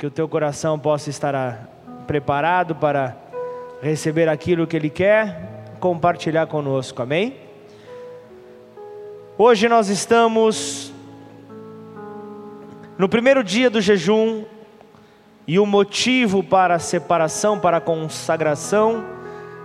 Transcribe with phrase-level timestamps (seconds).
[0.00, 1.68] que o teu coração possa estar
[2.06, 3.14] preparado para
[3.82, 7.36] receber aquilo que Ele quer compartilhar conosco, amém?
[9.36, 10.90] Hoje nós estamos
[12.96, 14.46] no primeiro dia do jejum
[15.46, 19.04] e o motivo para a separação, para a consagração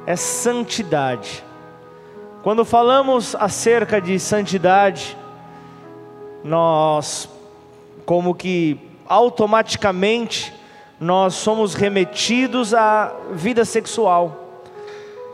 [0.05, 1.45] é santidade.
[2.43, 5.17] Quando falamos acerca de santidade,
[6.43, 7.29] nós
[8.05, 10.53] como que automaticamente
[10.99, 14.63] nós somos remetidos à vida sexual.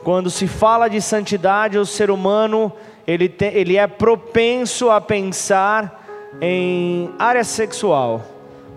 [0.04, 2.72] Quando se fala de santidade, o ser humano
[3.06, 6.04] ele, te, ele é propenso a pensar
[6.42, 8.22] em área sexual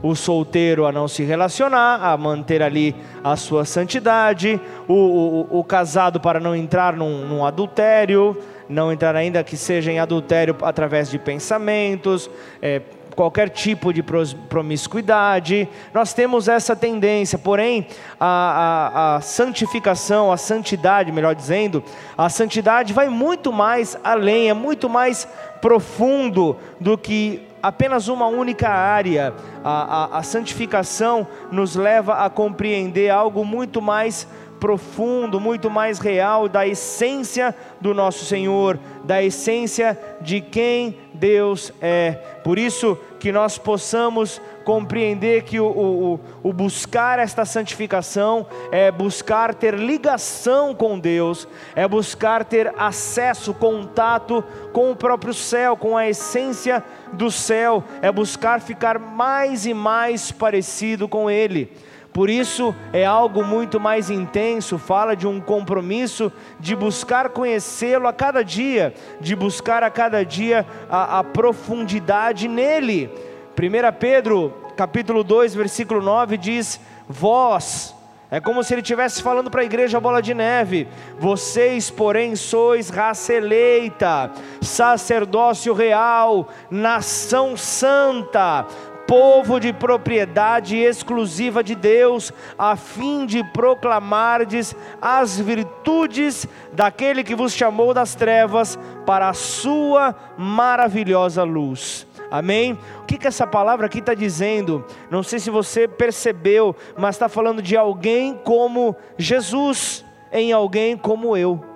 [0.04, 5.64] o solteiro a não se relacionar, a manter ali a sua santidade, o, o, o
[5.64, 8.36] casado para não entrar num, num adultério,
[8.68, 12.30] não entrar ainda que seja em adultério através de pensamentos,
[12.60, 12.82] é,
[13.14, 17.86] qualquer tipo de promiscuidade, nós temos essa tendência, porém,
[18.18, 21.82] a, a, a, santificação, a santidade, melhor dizendo,
[22.18, 25.28] a santidade vai muito mais além, é muito mais
[25.60, 29.32] profundo do que apenas uma única área.
[29.64, 34.26] A, a, a santificação nos leva a compreender algo muito mais
[34.60, 42.12] profundo, muito mais real da essência do nosso Senhor, da essência de quem Deus é.
[42.42, 49.54] Por isso que nós possamos compreender que o, o, o, buscar esta santificação é buscar
[49.54, 54.42] ter ligação com Deus, é buscar ter acesso, contato
[54.72, 60.32] com o próprio céu, com a essência do céu, é buscar ficar mais e mais
[60.32, 61.70] parecido com Ele.
[62.14, 68.12] Por isso é algo muito mais intenso, fala de um compromisso de buscar conhecê-lo a
[68.12, 73.10] cada dia, de buscar a cada dia a, a profundidade nele.
[73.58, 77.92] 1 Pedro capítulo 2, versículo 9 diz: Vós,
[78.30, 80.86] é como se ele estivesse falando para a igreja bola de neve.
[81.18, 84.30] Vocês, porém, sois raça eleita,
[84.60, 88.66] sacerdócio real, nação santa,
[89.06, 97.52] povo de propriedade exclusiva de Deus, a fim de proclamardes as virtudes daquele que vos
[97.52, 102.06] chamou das trevas para a sua maravilhosa luz.
[102.30, 102.78] Amém?
[103.02, 104.84] O que, que essa palavra aqui está dizendo?
[105.10, 111.36] Não sei se você percebeu, mas está falando de alguém como Jesus, em alguém como
[111.36, 111.73] eu.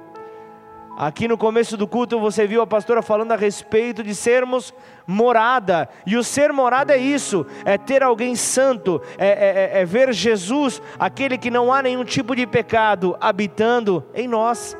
[1.01, 4.75] Aqui no começo do culto você viu a pastora falando a respeito de sermos
[5.07, 9.85] morada, e o ser morada é isso, é ter alguém santo, é, é, é, é
[9.85, 14.77] ver Jesus, aquele que não há nenhum tipo de pecado, habitando em nós,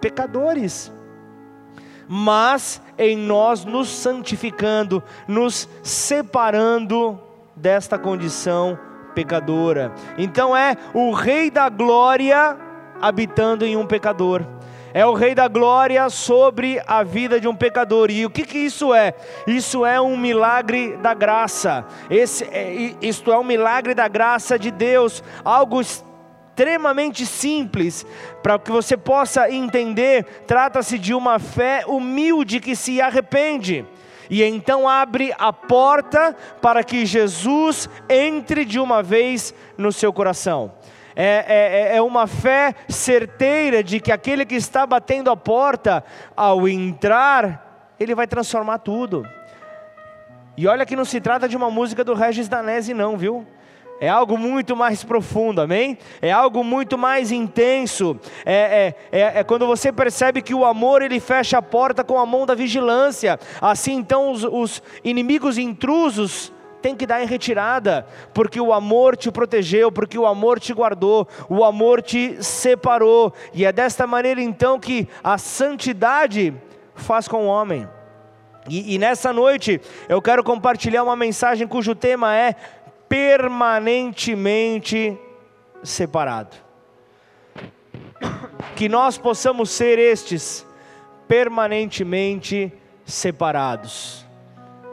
[0.00, 0.92] pecadores,
[2.08, 7.20] mas em nós nos santificando, nos separando
[7.54, 8.76] desta condição
[9.14, 9.94] pecadora.
[10.18, 12.58] Então é o Rei da Glória
[13.00, 14.44] habitando em um pecador
[14.94, 18.12] é o Rei da Glória sobre a vida de um pecador.
[18.12, 19.12] E o que, que isso é?
[19.44, 21.84] Isso é um milagre da graça.
[22.08, 28.06] Esse, é, isto é um milagre da graça de Deus, algo extremamente simples,
[28.40, 33.84] para que você possa entender, trata-se de uma fé humilde que se arrepende.
[34.30, 40.72] E então abre a porta para que Jesus entre de uma vez no seu coração.
[41.16, 46.04] É, é, é, é uma fé certeira de que aquele que está batendo a porta,
[46.36, 49.26] ao entrar, ele vai transformar tudo.
[50.56, 53.46] E olha que não se trata de uma música do Regis Danese, não, viu?
[54.00, 55.96] É algo muito mais profundo, amém?
[56.20, 58.18] É algo muito mais intenso.
[58.44, 62.18] É, é, é, é, quando você percebe que o amor ele fecha a porta com
[62.18, 63.38] a mão da vigilância.
[63.60, 66.52] Assim, então, os, os inimigos intrusos
[66.84, 71.26] tem que dar em retirada, porque o amor te protegeu, porque o amor te guardou,
[71.48, 76.52] o amor te separou, e é desta maneira então que a santidade
[76.94, 77.88] faz com o homem.
[78.68, 79.80] E, e nessa noite
[80.10, 82.54] eu quero compartilhar uma mensagem cujo tema é
[83.08, 85.18] permanentemente
[85.82, 86.54] separado.
[88.76, 90.66] Que nós possamos ser estes
[91.26, 92.70] permanentemente
[93.06, 94.26] separados.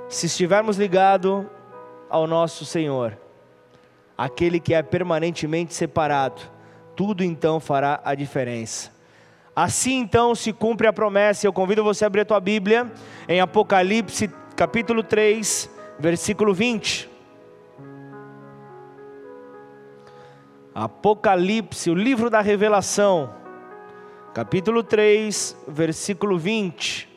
[0.07, 1.45] Se estivermos ligados
[2.11, 3.17] ao nosso Senhor,
[4.17, 6.41] aquele que é permanentemente separado,
[6.95, 8.91] tudo então fará a diferença.
[9.55, 11.47] Assim então se cumpre a promessa.
[11.47, 12.91] Eu convido você a abrir a tua Bíblia
[13.27, 17.09] em Apocalipse, capítulo 3, versículo 20.
[20.73, 23.33] Apocalipse, o livro da revelação,
[24.33, 27.10] capítulo 3, versículo 20.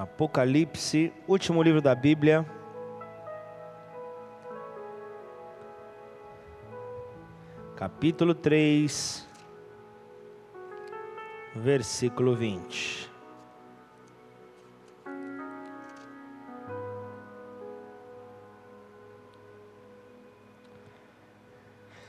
[0.00, 2.46] Apocalipse, último livro da Bíblia.
[7.76, 9.28] Capítulo 3,
[11.54, 13.10] versículo 20.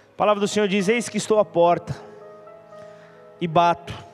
[0.07, 1.93] A palavra do Senhor diz: Eis que estou à porta
[3.41, 4.10] e bato.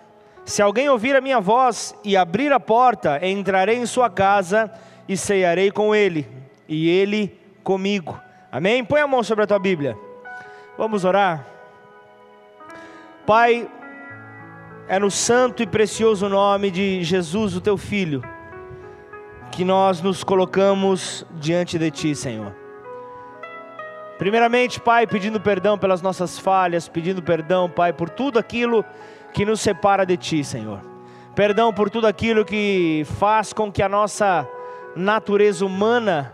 [0.47, 4.71] Se alguém ouvir a minha voz e abrir a porta, entrarei em sua casa
[5.05, 6.25] e ceiarei com ele,
[6.69, 8.17] e ele comigo.
[8.49, 8.81] Amém?
[8.81, 9.97] Põe a mão sobre a tua Bíblia.
[10.77, 11.45] Vamos orar.
[13.25, 13.69] Pai,
[14.87, 18.23] é no santo e precioso nome de Jesus, o teu filho,
[19.51, 22.55] que nós nos colocamos diante de ti, Senhor.
[24.17, 29.61] Primeiramente, Pai, pedindo perdão pelas nossas falhas, pedindo perdão, Pai, por tudo aquilo que nos
[29.61, 30.81] separa de Ti, Senhor.
[31.35, 34.47] Perdão por tudo aquilo que faz com que a nossa
[34.95, 36.33] natureza humana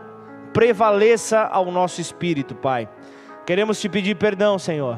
[0.53, 2.87] prevaleça ao nosso espírito, Pai.
[3.45, 4.97] Queremos te pedir perdão, Senhor,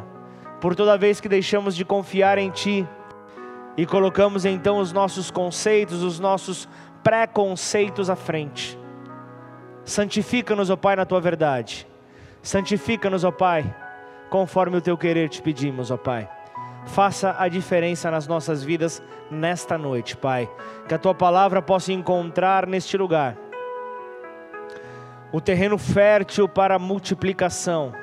[0.61, 2.87] por toda vez que deixamos de confiar em Ti
[3.75, 6.69] e colocamos então os nossos conceitos, os nossos
[7.03, 8.77] preconceitos à frente.
[9.83, 11.87] Santifica-nos, ó Pai, na tua verdade.
[12.43, 13.75] Santifica-nos, ó Pai,
[14.29, 16.34] conforme o teu querer te pedimos, ó Pai
[16.85, 20.49] faça a diferença nas nossas vidas nesta noite, Pai.
[20.87, 23.37] Que a tua palavra possa encontrar neste lugar
[25.31, 27.93] o terreno fértil para multiplicação.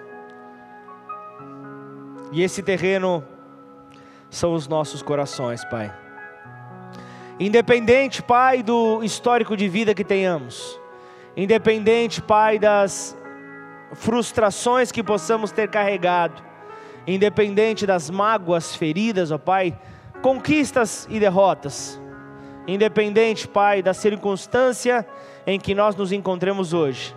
[2.31, 3.25] E esse terreno
[4.29, 5.91] são os nossos corações, Pai.
[7.41, 10.79] Independente, Pai, do histórico de vida que tenhamos,
[11.37, 13.17] independente, Pai, das
[13.95, 16.43] frustrações que possamos ter carregado,
[17.07, 19.79] independente das mágoas, feridas, ó Pai,
[20.21, 22.01] conquistas e derrotas,
[22.67, 25.07] independente, Pai, da circunstância
[25.47, 27.15] em que nós nos encontremos hoje,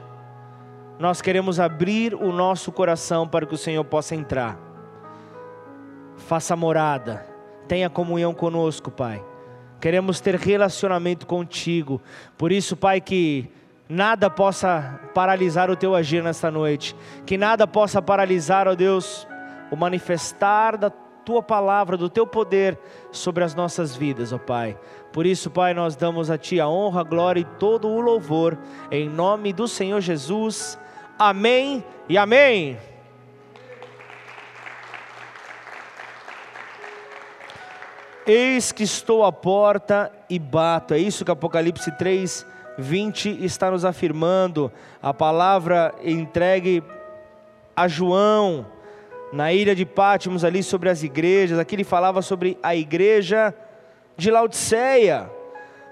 [0.97, 4.57] nós queremos abrir o nosso coração para que o Senhor possa entrar.
[6.15, 7.25] Faça morada,
[7.67, 9.23] tenha comunhão conosco, Pai.
[9.81, 12.01] Queremos ter relacionamento contigo.
[12.38, 13.51] Por isso, Pai, que
[13.88, 16.95] nada possa paralisar o teu agir nesta noite,
[17.25, 19.27] que nada possa paralisar, ó Deus,
[19.71, 22.77] o manifestar da tua palavra, do teu poder
[23.12, 24.77] sobre as nossas vidas, ó Pai.
[25.12, 28.57] Por isso, Pai, nós damos a Ti a honra, a glória e todo o louvor,
[28.91, 30.77] em nome do Senhor Jesus.
[31.17, 32.77] Amém e amém.
[38.27, 40.94] Eis que estou à porta e bato.
[40.94, 42.45] É isso que Apocalipse 3,
[42.77, 44.71] 20 está nos afirmando.
[45.01, 46.83] A palavra entregue
[47.75, 48.65] a João
[49.35, 53.53] na ilha de Pátimos, ali sobre as igrejas, aqui ele falava sobre a igreja
[54.15, 55.29] de Laodiceia.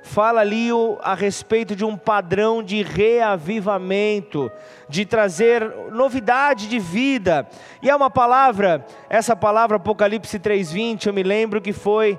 [0.01, 4.50] Fala ali o, a respeito de um padrão de reavivamento,
[4.88, 5.62] de trazer
[5.92, 7.45] novidade de vida.
[7.81, 12.18] E é uma palavra, essa palavra Apocalipse 3:20, eu me lembro que foi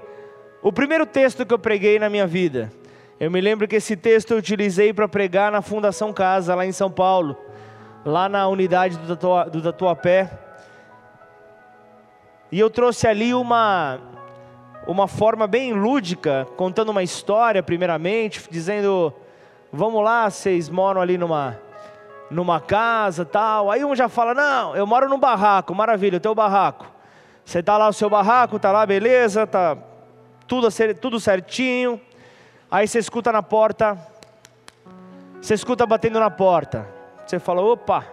[0.62, 2.70] o primeiro texto que eu preguei na minha vida.
[3.18, 6.72] Eu me lembro que esse texto eu utilizei para pregar na Fundação Casa, lá em
[6.72, 7.34] São Paulo,
[8.04, 10.43] lá na unidade do Tatuapé.
[12.54, 13.98] E eu trouxe ali uma
[14.86, 19.12] uma forma bem lúdica, contando uma história primeiramente, dizendo:
[19.72, 21.58] "Vamos lá, vocês moram ali numa
[22.30, 23.72] numa casa, tal".
[23.72, 25.74] Aí um já fala: "Não, eu moro num barraco".
[25.74, 26.86] Maravilha, o teu barraco.
[27.44, 29.48] Você tá lá o seu barraco, tá lá, beleza?
[29.48, 29.76] Tá
[30.46, 30.68] tudo
[31.00, 32.00] tudo certinho.
[32.70, 33.98] Aí você escuta na porta,
[35.42, 36.86] você escuta batendo na porta.
[37.26, 38.06] Você fala: "Opa!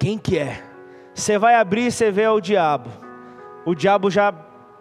[0.00, 0.65] Quem que é?"
[1.16, 2.90] Você vai abrir e você vê o diabo.
[3.64, 4.34] O diabo já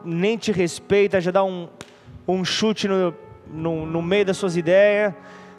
[0.04, 1.70] nem te respeita, já dá um,
[2.28, 3.16] um chute no,
[3.48, 5.14] no, no meio das suas ideias,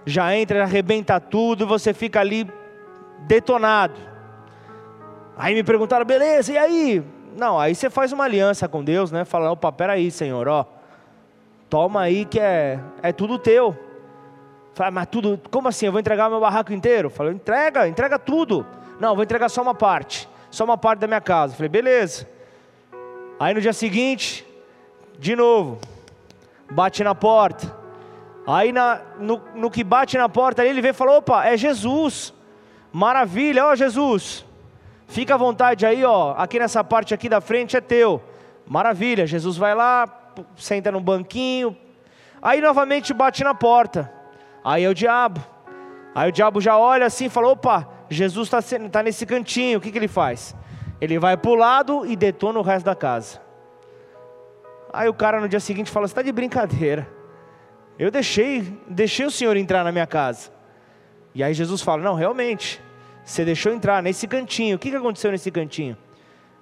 [0.04, 2.46] já entra, arrebenta tudo, você fica ali
[3.20, 3.98] detonado.
[5.34, 7.02] Aí me perguntaram, beleza, e aí?
[7.38, 9.24] Não, aí você faz uma aliança com Deus, né?
[9.24, 10.66] Fala, opa, peraí, Senhor, ó.
[11.70, 13.74] Toma aí que é, é tudo teu.
[14.74, 15.86] Fala, mas tudo, como assim?
[15.86, 17.08] Eu vou entregar meu barraco inteiro?
[17.08, 18.66] Fala, entrega, entrega tudo.
[19.00, 21.54] Não, vou entregar só uma parte só uma parte da minha casa.
[21.54, 22.26] Falei, beleza.
[23.38, 24.46] Aí no dia seguinte,
[25.18, 25.78] de novo,
[26.70, 27.76] bate na porta.
[28.46, 32.32] Aí na, no, no que bate na porta ele vem e fala: opa, é Jesus.
[32.90, 34.46] Maravilha, ó Jesus.
[35.06, 36.34] Fica à vontade aí, ó.
[36.38, 38.22] Aqui nessa parte aqui da frente é teu.
[38.66, 39.26] Maravilha.
[39.26, 40.08] Jesus vai lá,
[40.56, 41.76] senta num banquinho.
[42.40, 44.10] Aí novamente bate na porta.
[44.64, 45.38] Aí é o diabo.
[46.14, 49.80] Aí o diabo já olha assim e fala: opa, Jesus está tá nesse cantinho, o
[49.80, 50.54] que, que ele faz?
[51.00, 53.40] Ele vai para o lado e detona o resto da casa.
[54.92, 57.08] Aí o cara no dia seguinte fala: Você está de brincadeira.
[57.98, 60.50] Eu deixei, deixei o senhor entrar na minha casa.
[61.34, 62.80] E aí Jesus fala: Não, realmente,
[63.24, 64.76] você deixou entrar nesse cantinho.
[64.76, 65.96] O que aconteceu nesse cantinho?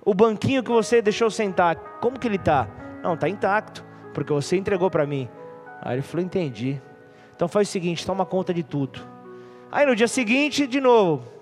[0.05, 2.69] O banquinho que você deixou sentar, como que ele está?
[3.03, 5.29] Não, está intacto, porque você entregou para mim.
[5.81, 6.81] Aí ele falou: Entendi.
[7.37, 9.01] Então faz o seguinte: toma conta de tudo.
[9.71, 11.34] Aí no dia seguinte, de novo,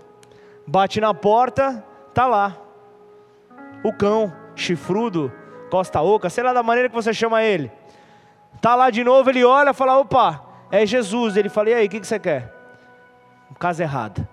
[0.66, 2.57] bate na porta, tá lá.
[3.85, 5.33] O cão, chifrudo,
[5.71, 7.71] costa oca, sei lá da maneira que você chama ele.
[8.61, 11.37] Tá lá de novo, ele olha e fala: opa, é Jesus.
[11.37, 12.52] Ele fala: e aí, o que, que você quer?
[13.59, 14.28] Casa errada.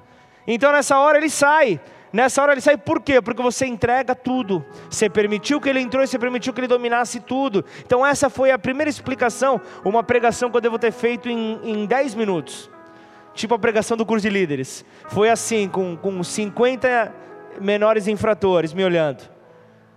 [0.48, 1.80] Então nessa hora ele sai.
[2.12, 3.22] Nessa hora ele sai por quê?
[3.22, 4.66] Porque você entrega tudo.
[4.90, 7.64] Você permitiu que ele entrou e você permitiu que ele dominasse tudo.
[7.86, 11.86] Então essa foi a primeira explicação, uma pregação que eu devo ter feito em, em
[11.86, 12.70] 10 minutos.
[13.34, 14.84] Tipo a pregação do curso de líderes.
[15.08, 17.14] Foi assim, com, com 50
[17.62, 19.24] menores infratores me olhando.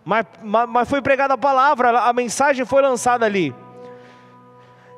[0.04, 3.54] Mas, mas, mas foi pregada a palavra, a mensagem foi lançada ali.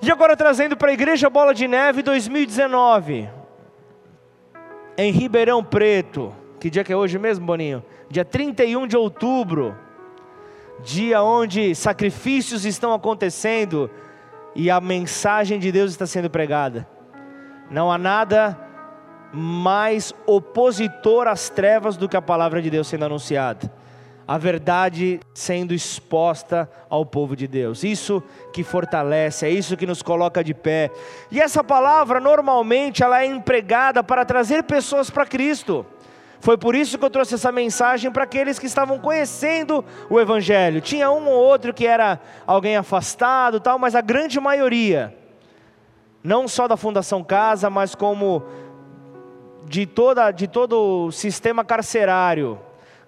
[0.03, 3.29] E agora trazendo para a Igreja Bola de Neve 2019,
[4.97, 6.35] em Ribeirão Preto.
[6.61, 7.85] Que dia que é hoje mesmo, Boninho?
[8.09, 9.77] Dia 31 de outubro.
[10.83, 13.91] Dia onde sacrifícios estão acontecendo
[14.55, 16.89] e a mensagem de Deus está sendo pregada.
[17.71, 18.59] Não há nada
[19.33, 23.71] mais opositor às trevas do que a palavra de Deus sendo anunciada
[24.27, 27.85] a verdade sendo exposta ao povo de Deus.
[27.85, 30.91] Isso que fortalece, é isso que nos coloca de pé.
[31.31, 35.85] E essa palavra normalmente ela é empregada para trazer pessoas para Cristo.
[36.41, 40.81] Foi por isso que eu trouxe essa mensagem para aqueles que estavam conhecendo o evangelho.
[40.81, 45.17] Tinha um ou outro que era alguém afastado, tal, mas a grande maioria,
[46.25, 48.43] não só da Fundação Casa, mas como
[49.67, 52.59] de toda de todo o sistema carcerário,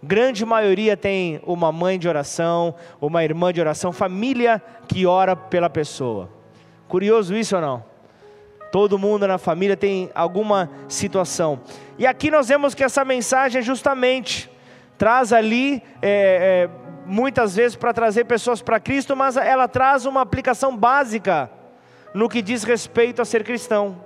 [0.03, 5.71] grande maioria tem uma mãe de oração, uma irmã de oração, família que ora pela
[5.71, 6.29] pessoa.
[6.89, 7.85] Curioso isso ou não?
[8.71, 11.61] Todo mundo na família tem alguma situação.
[11.99, 14.51] E aqui nós vemos que essa mensagem é justamente
[14.99, 16.71] traz ali é, é,
[17.07, 21.51] muitas vezes para trazer pessoas para Cristo, mas ela traz uma aplicação básica
[22.17, 24.05] no que diz respeito a ser cristão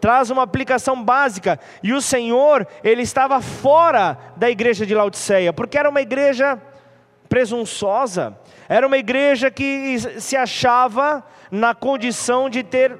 [0.00, 1.58] traz uma aplicação básica.
[1.82, 6.56] E o Senhor, ele estava fora da igreja de Laodiceia, porque era uma igreja
[7.28, 8.38] presunçosa,
[8.68, 12.96] era uma igreja que se achava na condição de ter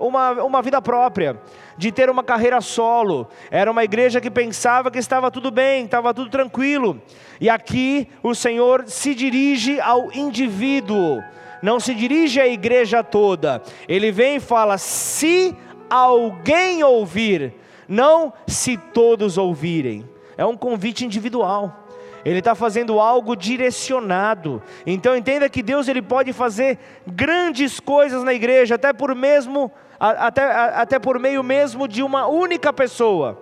[0.00, 1.40] uma, uma vida própria,
[1.76, 3.28] de ter uma carreira solo.
[3.50, 7.00] Era uma igreja que pensava que estava tudo bem, estava tudo tranquilo.
[7.40, 11.22] E aqui o Senhor se dirige ao indivíduo,
[11.62, 13.62] não se dirige à igreja toda.
[13.88, 15.56] Ele vem e fala: se
[15.88, 17.54] alguém ouvir,
[17.88, 20.08] não se todos ouvirem.
[20.36, 21.86] É um convite individual.
[22.24, 24.62] Ele está fazendo algo direcionado.
[24.86, 30.50] Então entenda que Deus ele pode fazer grandes coisas na igreja, até por mesmo, até,
[30.50, 33.38] até por meio mesmo de uma única pessoa.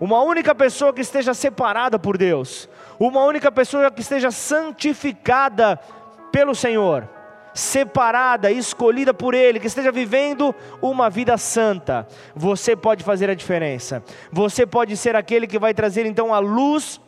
[0.00, 2.68] Uma única pessoa que esteja separada por Deus,
[2.98, 5.78] uma única pessoa que esteja santificada
[6.32, 7.08] pelo Senhor
[7.54, 14.02] separada, escolhida por Ele, que esteja vivendo uma vida santa, você pode fazer a diferença.
[14.32, 17.00] Você pode ser aquele que vai trazer então a luz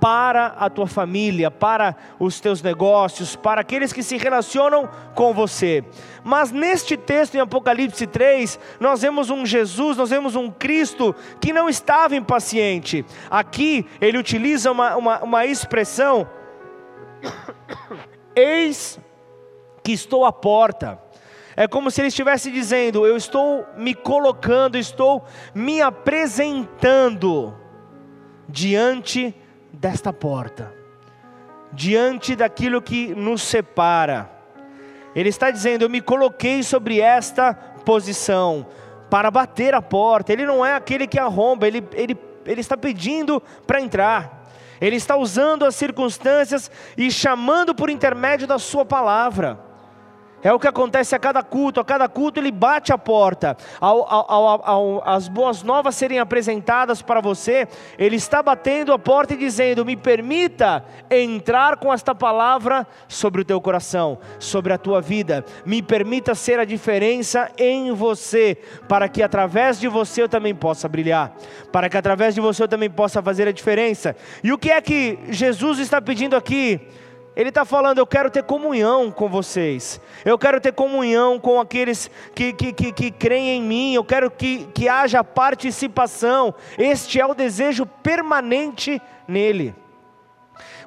[0.00, 5.84] para a tua família, para os teus negócios, para aqueles que se relacionam com você.
[6.22, 11.52] Mas neste texto em Apocalipse 3, nós vemos um Jesus, nós vemos um Cristo que
[11.52, 13.04] não estava impaciente.
[13.30, 16.28] Aqui ele utiliza uma, uma, uma expressão
[18.34, 18.98] Eis
[19.82, 21.00] que estou à porta.
[21.56, 25.24] É como se ele estivesse dizendo: Eu estou me colocando, estou
[25.54, 27.54] me apresentando
[28.48, 29.34] diante
[29.72, 30.72] desta porta,
[31.72, 34.30] diante daquilo que nos separa.
[35.14, 38.66] Ele está dizendo: Eu me coloquei sobre esta posição
[39.10, 40.32] para bater a porta.
[40.32, 44.38] Ele não é aquele que arromba, ele, ele, ele está pedindo para entrar.
[44.80, 49.67] Ele está usando as circunstâncias e chamando por intermédio da Sua palavra.
[50.42, 53.56] É o que acontece a cada culto, a cada culto ele bate a porta.
[53.80, 57.66] Ao, ao, ao, as boas novas serem apresentadas para você,
[57.98, 63.44] ele está batendo a porta e dizendo: Me permita entrar com esta palavra sobre o
[63.44, 65.44] teu coração, sobre a tua vida.
[65.66, 68.56] Me permita ser a diferença em você,
[68.88, 71.32] para que através de você eu também possa brilhar,
[71.72, 74.14] para que através de você eu também possa fazer a diferença.
[74.42, 76.80] E o que é que Jesus está pedindo aqui?
[77.38, 82.10] Ele está falando: eu quero ter comunhão com vocês, eu quero ter comunhão com aqueles
[82.34, 86.52] que, que, que, que creem em mim, eu quero que, que haja participação.
[86.76, 89.72] Este é o desejo permanente nele.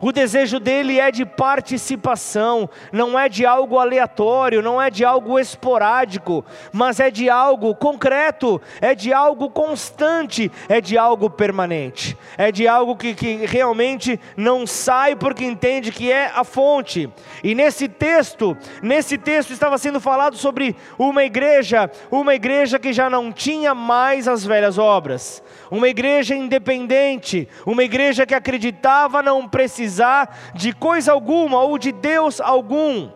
[0.02, 5.38] O desejo dele é de participação, não é de algo aleatório, não é de algo
[5.38, 6.44] esporádico,
[6.74, 12.68] mas é de algo concreto, é de algo constante, é de algo permanente, é de
[12.68, 17.08] algo que, que realmente não sai porque entende que é a fonte.
[17.44, 23.08] E nesse texto, nesse texto estava sendo falado sobre uma igreja, uma igreja que já
[23.08, 29.48] não tinha mais as velhas obras uma igreja independente, uma igreja que acreditava não
[29.92, 33.10] precisar de coisa alguma ou de Deus algum.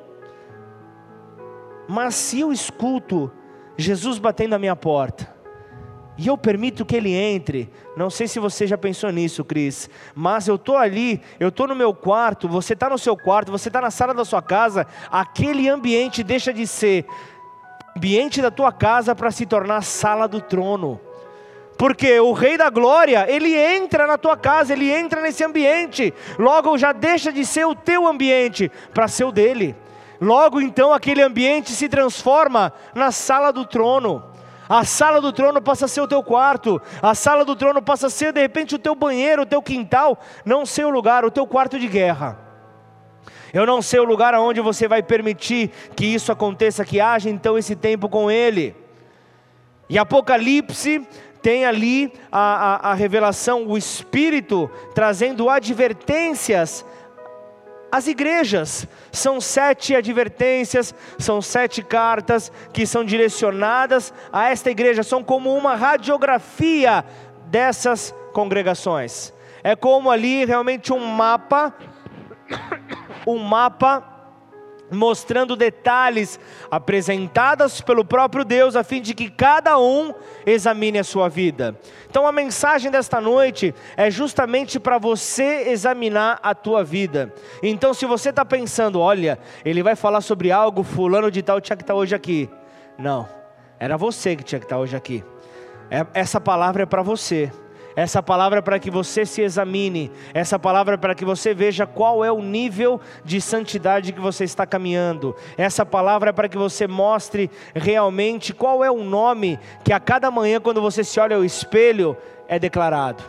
[1.88, 3.32] Mas se eu escuto
[3.78, 5.34] Jesus batendo na minha porta,
[6.18, 7.70] e eu permito que ele entre.
[7.98, 11.76] Não sei se você já pensou nisso, Cris, mas eu estou ali, eu estou no
[11.76, 15.68] meu quarto, você está no seu quarto, você está na sala da sua casa, aquele
[15.68, 17.06] ambiente deixa de ser
[17.96, 21.00] ambiente da tua casa para se tornar sala do trono.
[21.78, 26.78] Porque o Rei da Glória, ele entra na tua casa, ele entra nesse ambiente, logo
[26.78, 29.76] já deixa de ser o teu ambiente para ser o dele.
[30.20, 34.24] Logo então aquele ambiente se transforma na sala do trono.
[34.68, 38.08] A sala do trono passa a ser o teu quarto, a sala do trono passa
[38.08, 41.30] a ser de repente o teu banheiro, o teu quintal, não ser o lugar, o
[41.30, 42.40] teu quarto de guerra.
[43.54, 47.58] Eu não sei o lugar aonde você vai permitir que isso aconteça, que haja então
[47.58, 48.76] esse tempo com Ele.
[49.88, 51.08] E Apocalipse
[51.46, 56.84] tem ali a, a, a revelação, o Espírito trazendo advertências
[57.92, 58.88] às igrejas.
[59.12, 65.76] São sete advertências, são sete cartas que são direcionadas a esta igreja, são como uma
[65.76, 67.06] radiografia
[67.46, 69.32] dessas congregações.
[69.64, 71.76] É como ali realmente um mapa,
[73.28, 74.15] um mapa
[74.96, 76.40] mostrando detalhes
[76.72, 80.14] apresentadas pelo próprio Deus, a fim de que cada um
[80.46, 81.78] examine a sua vida.
[82.10, 87.34] Então a mensagem desta noite é justamente para você examinar a tua vida.
[87.62, 91.76] Então, se você está pensando, olha, ele vai falar sobre algo, fulano de tal tinha
[91.76, 92.50] que estar tá hoje aqui.
[92.98, 93.28] Não,
[93.80, 95.24] era você que tinha que estar tá hoje aqui.
[95.90, 97.52] É, essa palavra é para você.
[97.96, 101.88] Essa palavra é para que você se examine, essa palavra é para que você veja
[101.88, 105.34] qual é o nível de santidade que você está caminhando.
[105.58, 110.30] Essa palavra é para que você mostre realmente qual é o nome que a cada
[110.30, 112.18] manhã, quando você se olha ao espelho,
[112.50, 113.24] é declarado.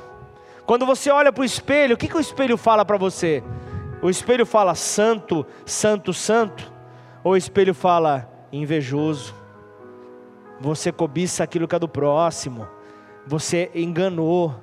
[0.66, 3.44] Quando você olha para o espelho, o que, que o espelho fala para você?
[4.02, 6.72] O espelho fala santo, santo, santo?
[7.22, 9.32] Ou o espelho fala invejoso?
[10.60, 12.66] Você cobiça aquilo que é do próximo
[13.26, 14.54] você enganou,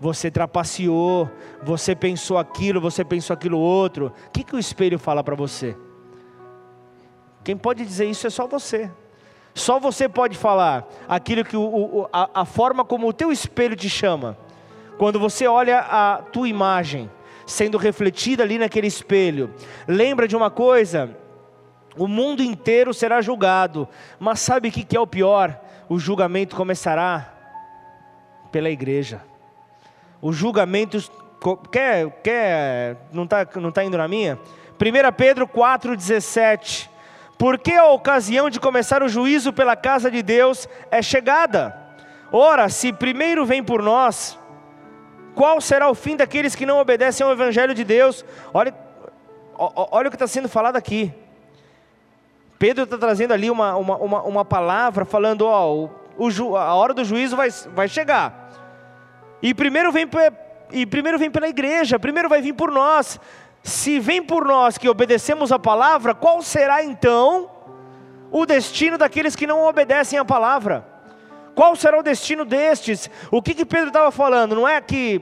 [0.00, 1.28] você trapaceou,
[1.62, 4.12] você pensou aquilo, você pensou aquilo outro.
[4.26, 5.76] O que, que o espelho fala para você?
[7.44, 8.90] Quem pode dizer isso é só você.
[9.54, 13.74] Só você pode falar aquilo que o, o, a, a forma como o teu espelho
[13.74, 14.36] te chama.
[14.96, 17.10] Quando você olha a tua imagem
[17.46, 19.52] sendo refletida ali naquele espelho,
[19.88, 21.16] lembra de uma coisa:
[21.96, 25.58] o mundo inteiro será julgado, mas sabe o que é o pior?
[25.88, 27.39] O julgamento começará
[28.50, 29.22] pela igreja.
[30.20, 31.10] Os julgamentos,
[31.70, 34.38] quer, quer não está não tá indo na minha?
[34.80, 36.88] 1 Pedro 4,17.
[37.38, 41.74] Porque a ocasião de começar o juízo pela casa de Deus é chegada.
[42.30, 44.38] Ora, se primeiro vem por nós,
[45.34, 48.24] qual será o fim daqueles que não obedecem ao Evangelho de Deus?
[48.52, 48.74] Olha,
[49.56, 51.12] olha o que está sendo falado aqui.
[52.58, 57.04] Pedro está trazendo ali uma, uma, uma, uma palavra falando: ó, o, a hora do
[57.04, 58.39] juízo vai, vai chegar.
[59.42, 60.08] E primeiro vem
[60.72, 63.18] e primeiro vem pela igreja, primeiro vai vir por nós.
[63.62, 67.50] Se vem por nós que obedecemos a palavra, qual será então
[68.30, 70.86] o destino daqueles que não obedecem a palavra?
[71.54, 73.10] Qual será o destino destes?
[73.30, 74.54] O que, que Pedro estava falando?
[74.54, 75.20] Não é que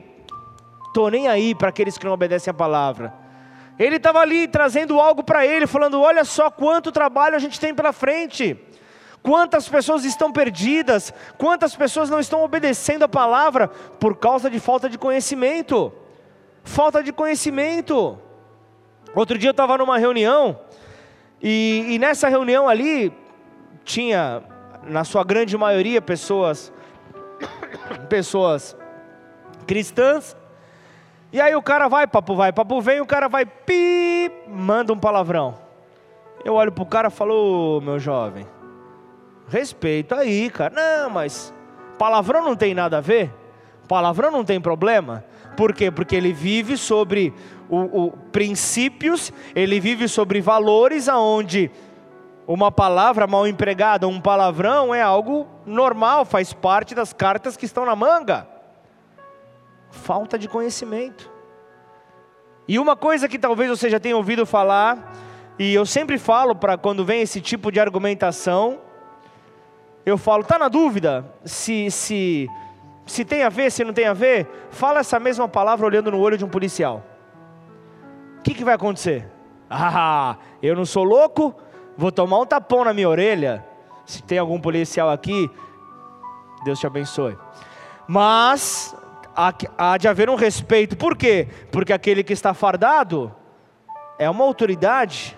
[0.86, 3.12] estou nem aí para aqueles que não obedecem a palavra.
[3.78, 7.74] Ele estava ali trazendo algo para ele, falando: olha só quanto trabalho a gente tem
[7.74, 8.56] pela frente.
[9.22, 11.12] Quantas pessoas estão perdidas?
[11.36, 15.92] Quantas pessoas não estão obedecendo a palavra por causa de falta de conhecimento?
[16.62, 18.18] Falta de conhecimento.
[19.14, 20.58] Outro dia eu estava numa reunião
[21.42, 23.12] e, e nessa reunião ali
[23.84, 24.42] tinha,
[24.82, 26.72] na sua grande maioria, pessoas,
[28.08, 28.76] pessoas
[29.66, 30.36] cristãs.
[31.32, 34.98] E aí o cara vai, papo vai, papo vem, o cara vai, pi, manda um
[34.98, 35.54] palavrão.
[36.44, 38.46] Eu olho pro cara e falo, meu jovem,
[39.48, 40.74] Respeito aí, cara.
[40.74, 41.52] Não, mas
[41.98, 43.32] palavrão não tem nada a ver?
[43.88, 45.24] Palavrão não tem problema?
[45.56, 45.90] Por quê?
[45.90, 47.32] Porque ele vive sobre
[47.68, 51.70] o, o princípios, ele vive sobre valores aonde
[52.46, 57.84] uma palavra mal empregada, um palavrão é algo normal, faz parte das cartas que estão
[57.84, 58.46] na manga.
[59.90, 61.30] Falta de conhecimento.
[62.66, 65.14] E uma coisa que talvez você já tenha ouvido falar,
[65.58, 68.78] e eu sempre falo para quando vem esse tipo de argumentação,
[70.08, 72.48] eu falo, tá na dúvida se se
[73.06, 74.46] se tem a ver, se não tem a ver?
[74.70, 77.02] Fala essa mesma palavra olhando no olho de um policial.
[78.38, 79.26] O que, que vai acontecer?
[79.70, 81.54] Ah, eu não sou louco,
[81.94, 83.62] vou tomar um tapão na minha orelha.
[84.06, 85.50] Se tem algum policial aqui,
[86.64, 87.36] Deus te abençoe.
[88.06, 88.96] Mas
[89.36, 91.48] há, há de haver um respeito, por quê?
[91.70, 93.30] Porque aquele que está fardado
[94.18, 95.36] é uma autoridade.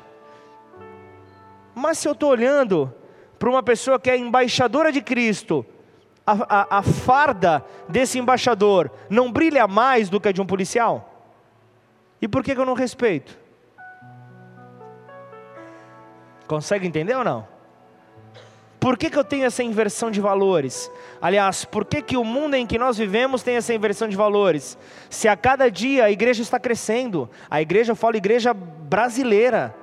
[1.74, 2.94] Mas se eu estou olhando
[3.40, 5.64] para uma pessoa que é embaixadora de Cristo,
[6.26, 11.24] a, a, a, farda desse embaixador não brilha mais do que a de um policial?
[12.20, 13.38] E por que, que eu não respeito?
[16.46, 17.48] Consegue entender ou não?
[18.78, 20.92] Por que, que eu tenho essa inversão de valores?
[21.20, 24.76] Aliás, por que, que o mundo em que nós vivemos tem essa inversão de valores?
[25.08, 29.74] Se a cada dia a igreja está crescendo, a igreja, eu falo igreja brasileira,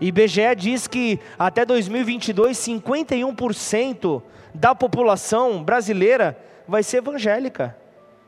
[0.00, 4.22] IBGE diz que até 2022, 51%
[4.54, 7.76] da população brasileira vai ser evangélica.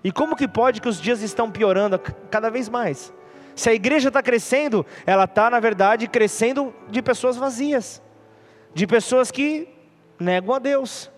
[0.02, 1.98] E como que pode que os dias estão piorando
[2.30, 3.12] cada vez mais?
[3.54, 8.00] Se a igreja está crescendo, ela está, na verdade, crescendo de pessoas vazias,
[8.72, 9.68] de pessoas que
[10.18, 11.10] negam a Deus.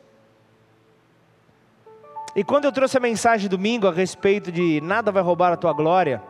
[2.34, 5.72] E quando eu trouxe a mensagem domingo a respeito de nada vai roubar a tua
[5.72, 6.22] glória,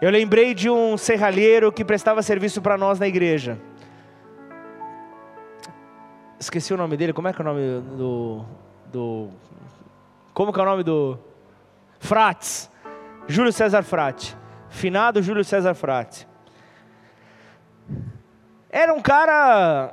[0.00, 3.58] eu lembrei de um serralheiro que prestava serviço para nós na igreja.
[6.38, 8.44] Esqueci o nome dele, como é que é o nome do.
[8.92, 9.28] do
[10.34, 11.18] como que é o nome do.
[11.98, 12.70] Frates.
[13.26, 14.36] Júlio César Frate.
[14.68, 16.28] Finado Júlio César Frate.
[18.70, 19.90] Era um cara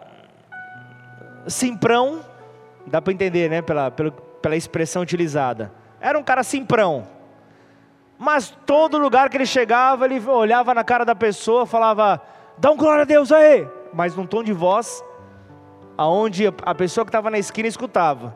[1.47, 2.19] simprão,
[2.85, 5.71] dá para entender, né, pela, pela, pela expressão utilizada.
[6.01, 7.07] Era um cara simprão.
[8.17, 12.21] Mas todo lugar que ele chegava, ele olhava na cara da pessoa, falava:
[12.57, 15.03] "Dá um glória a Deus aí", mas num tom de voz
[15.97, 18.35] aonde a pessoa que estava na esquina escutava.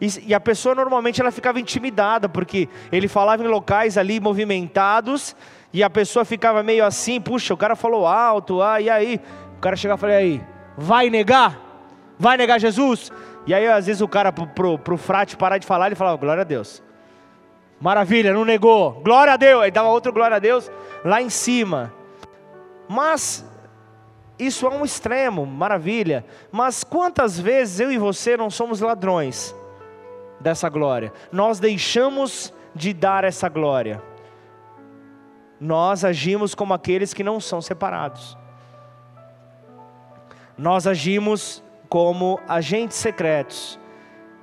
[0.00, 5.36] E, a pessoa normalmente ela ficava intimidada, porque ele falava em locais ali movimentados,
[5.72, 9.20] e a pessoa ficava meio assim, puxa, o cara falou alto, ah, e aí?
[9.56, 10.44] O cara chegava e falou, aí,
[10.76, 11.56] vai negar?
[12.18, 13.12] Vai negar Jesus?
[13.46, 16.16] E aí às vezes o cara pro, pro, pro frate parar de falar, ele falava,
[16.16, 16.82] glória a Deus.
[17.82, 18.92] Maravilha, não negou.
[19.02, 19.60] Glória a Deus.
[19.64, 20.70] Aí dava outro glória a Deus
[21.04, 21.92] lá em cima.
[22.88, 23.44] Mas
[24.38, 26.24] isso é um extremo, maravilha.
[26.52, 29.52] Mas quantas vezes eu e você não somos ladrões
[30.38, 31.12] dessa glória?
[31.32, 34.00] Nós deixamos de dar essa glória.
[35.60, 38.38] Nós agimos como aqueles que não são separados.
[40.56, 43.76] Nós agimos como agentes secretos.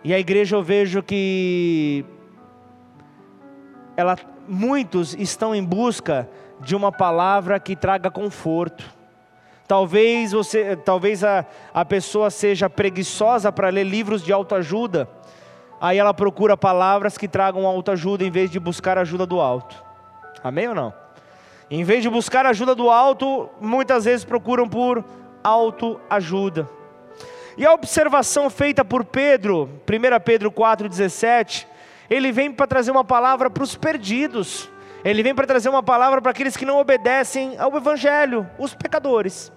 [0.04, 2.06] E a igreja eu vejo que
[4.00, 4.16] ela,
[4.48, 9.00] muitos estão em busca de uma palavra que traga conforto
[9.70, 15.08] Talvez você, talvez a, a pessoa seja preguiçosa para ler livros de autoajuda.
[15.80, 19.76] Aí ela procura palavras que tragam autoajuda em vez de buscar ajuda do alto.
[20.44, 20.92] Amém ou não?
[21.70, 25.06] Em vez de buscar ajuda do alto, muitas vezes procuram por
[25.44, 26.68] autoajuda.
[27.56, 31.68] E a observação feita por Pedro, 1 Pedro 4,17,
[32.10, 34.70] ele vem para trazer uma palavra para os perdidos.
[35.04, 39.52] Ele vem para trazer uma palavra para aqueles que não obedecem ao Evangelho, os pecadores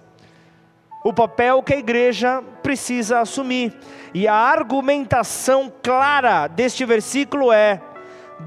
[1.03, 3.73] o papel que a igreja precisa assumir.
[4.13, 7.81] E a argumentação clara deste versículo é: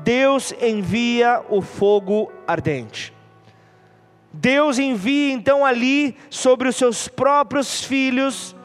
[0.03, 3.13] Deus envia o fogo ardente.
[4.33, 8.56] Deus envia então ali sobre os seus próprios filhos,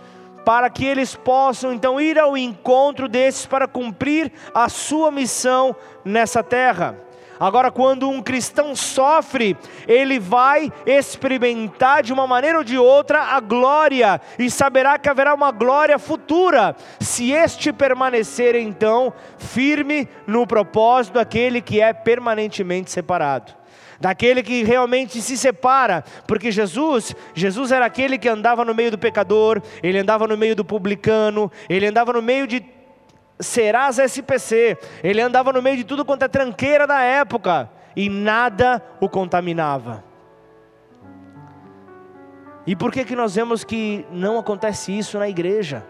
[0.46, 6.44] para que eles possam então ir ao encontro desses para cumprir a sua missão nessa
[6.44, 6.96] terra.
[7.40, 13.40] Agora, quando um cristão sofre, ele vai experimentar de uma maneira ou de outra a
[13.40, 21.16] glória e saberá que haverá uma glória futura, se este permanecer então firme no propósito
[21.16, 23.61] daquele que é permanentemente separado
[24.02, 28.98] daquele que realmente se separa, porque Jesus, Jesus era aquele que andava no meio do
[28.98, 32.66] pecador, ele andava no meio do publicano, ele andava no meio de
[33.42, 34.78] Serás SPC.
[35.04, 40.04] Ele andava no meio de tudo quanto é tranqueira da época e nada o contaminava.
[42.66, 45.84] E por que que nós vemos que não acontece isso na igreja?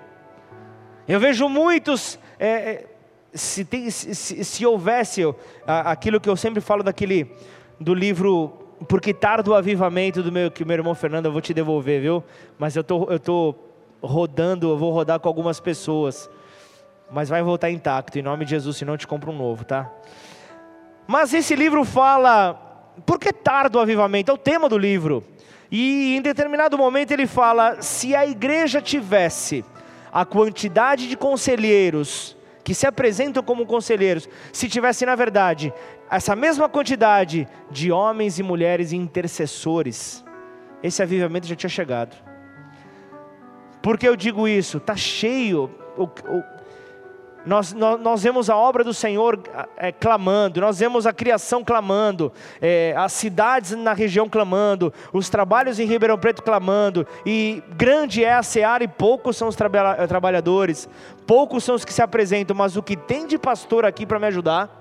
[1.05, 2.85] Eu vejo muitos, é, é
[3.33, 5.21] se, tem, se, se, houvesse
[5.65, 7.35] aquilo que eu sempre falo daquele
[7.81, 11.53] do livro porque tarda o avivamento do meu que meu irmão Fernando eu vou te
[11.53, 12.23] devolver, viu?
[12.57, 13.55] Mas eu tô eu tô
[14.01, 16.29] rodando, eu vou rodar com algumas pessoas
[17.11, 19.91] mas vai voltar intacto, em nome de Jesus, senão eu te compro um novo, tá?
[21.05, 22.53] Mas esse livro fala
[23.05, 24.31] por que tardo o avivamento?
[24.31, 25.23] É o tema do livro.
[25.69, 29.65] E em determinado momento ele fala: se a igreja tivesse
[30.11, 35.73] a quantidade de conselheiros que se apresentam como conselheiros, se tivesse, na verdade,
[36.11, 40.25] essa mesma quantidade de homens e mulheres intercessores,
[40.83, 42.15] esse avivamento já tinha chegado.
[43.81, 44.77] Por que eu digo isso?
[44.77, 45.71] Está cheio.
[45.97, 46.43] O, o,
[47.45, 49.39] nós, nós, nós, vemos a obra do Senhor
[49.77, 55.79] é, clamando, nós vemos a criação clamando, é, as cidades na região clamando, os trabalhos
[55.79, 60.87] em Ribeirão Preto clamando, e grande é a seara e poucos são os traba trabalhadores,
[61.25, 64.27] poucos são os que se apresentam, mas o que tem de pastor aqui para me
[64.27, 64.80] ajudar,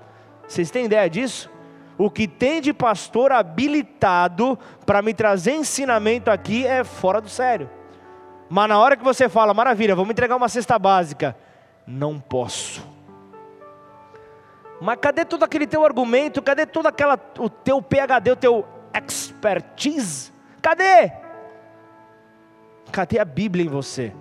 [0.51, 1.49] vocês têm ideia disso?
[1.97, 7.69] O que tem de pastor habilitado para me trazer ensinamento aqui é fora do sério.
[8.49, 11.35] Mas na hora que você fala, maravilha, vamos entregar uma cesta básica
[11.87, 12.85] não posso.
[14.79, 16.41] Mas cadê todo aquele teu argumento?
[16.41, 20.31] Cadê todo aquela o teu PhD, o teu expertise?
[20.61, 21.11] Cadê?
[22.91, 24.13] Cadê a Bíblia em você?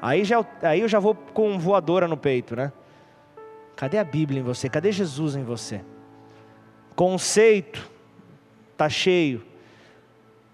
[0.00, 2.72] Aí, já, aí eu já vou com voadora no peito, né?
[3.76, 4.68] Cadê a Bíblia em você?
[4.68, 5.84] Cadê Jesus em você?
[6.94, 7.90] Conceito
[8.76, 9.44] tá cheio,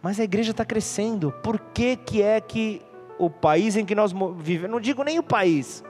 [0.03, 1.33] mas a igreja está crescendo.
[1.43, 2.83] Por que que é que
[3.19, 5.85] o país em que nós vivemos, não digo nem o país,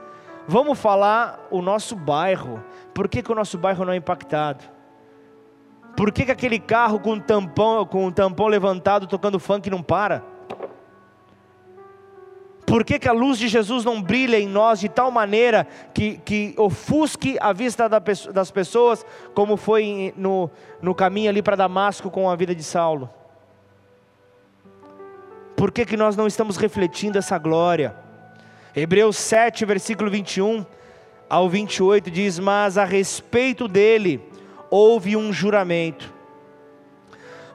[0.47, 2.63] vamos falar o nosso bairro.
[2.93, 4.63] Por que, que o nosso bairro não é impactado?
[5.97, 10.23] Por que, que aquele carro com tampão, com o tampão levantado tocando funk não para?
[12.73, 16.17] Por que, que, a luz de Jesus não brilha em nós de tal maneira que,
[16.25, 19.05] que ofusque a vista das pessoas,
[19.35, 20.49] como foi no,
[20.81, 23.07] no caminho ali para Damasco com a vida de Saulo?
[25.55, 27.95] Por que, que nós não estamos refletindo essa glória?
[28.75, 30.65] Hebreus 7, versículo 21
[31.29, 34.19] ao 28 diz: Mas a respeito dele
[34.71, 36.11] houve um juramento.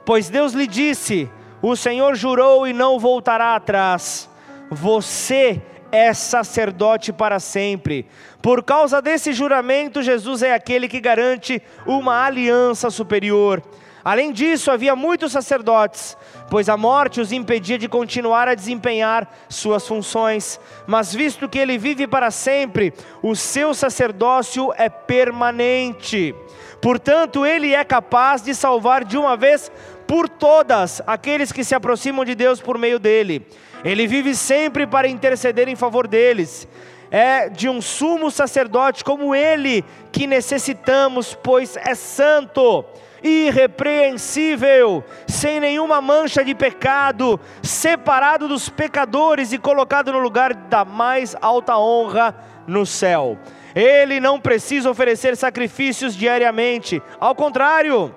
[0.05, 1.29] Pois Deus lhe disse:
[1.61, 4.28] O Senhor jurou e não voltará atrás.
[4.71, 8.05] Você é sacerdote para sempre.
[8.41, 13.63] Por causa desse juramento, Jesus é aquele que garante uma aliança superior.
[14.03, 16.15] Além disso, havia muitos sacerdotes,
[16.49, 20.59] pois a morte os impedia de continuar a desempenhar suas funções.
[20.87, 26.33] Mas visto que ele vive para sempre, o seu sacerdócio é permanente.
[26.81, 29.69] Portanto, ele é capaz de salvar de uma vez
[30.07, 33.45] por todas aqueles que se aproximam de Deus por meio dele.
[33.83, 36.67] Ele vive sempre para interceder em favor deles.
[37.11, 42.85] É de um sumo sacerdote como ele que necessitamos, pois é santo
[43.23, 51.35] irrepreensível, sem nenhuma mancha de pecado, separado dos pecadores e colocado no lugar da mais
[51.41, 52.35] alta honra
[52.67, 53.37] no céu.
[53.75, 58.15] Ele não precisa oferecer sacrifícios diariamente, ao contrário,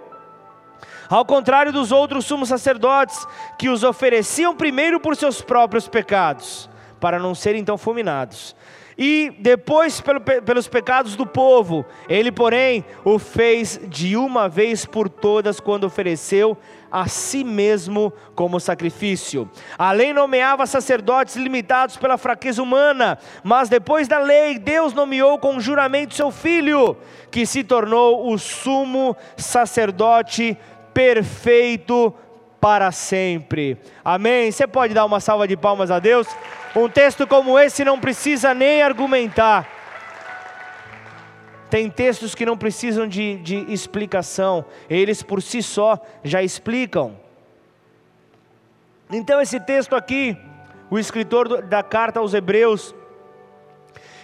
[1.15, 3.27] ao contrário dos outros sumos sacerdotes,
[3.59, 8.57] que os ofereciam primeiro por seus próprios pecados, para não serem então fulminados
[8.97, 11.85] e depois pelo, pelos pecados do povo.
[12.09, 16.57] Ele, porém, o fez de uma vez por todas quando ofereceu
[16.91, 19.51] a si mesmo como sacrifício.
[19.79, 25.59] A lei nomeava sacerdotes limitados pela fraqueza humana, mas depois da lei, Deus nomeou com
[25.59, 26.97] juramento seu filho,
[27.31, 30.59] que se tornou o sumo sacerdote
[30.95, 32.15] perfeito
[32.61, 33.77] para sempre.
[34.05, 34.51] Amém.
[34.51, 36.29] Você pode dar uma salva de palmas a Deus?
[36.75, 39.69] Um texto como esse não precisa nem argumentar.
[41.69, 47.17] Tem textos que não precisam de, de explicação, eles por si só já explicam.
[49.11, 50.37] Então, esse texto aqui,
[50.91, 52.95] o escritor da carta aos Hebreus,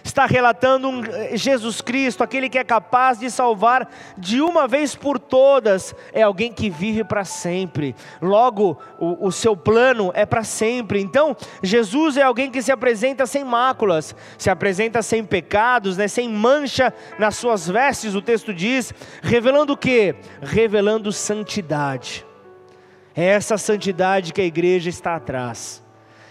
[0.03, 4.95] está relatando um eh, Jesus Cristo, aquele que é capaz de salvar de uma vez
[4.95, 7.95] por todas, é alguém que vive para sempre.
[8.21, 11.01] Logo, o, o seu plano é para sempre.
[11.01, 16.29] Então, Jesus é alguém que se apresenta sem máculas, se apresenta sem pecados, né, sem
[16.29, 20.15] mancha nas suas vestes, o texto diz, revelando o que?
[20.41, 22.25] Revelando santidade.
[23.15, 25.83] É essa santidade que a igreja está atrás.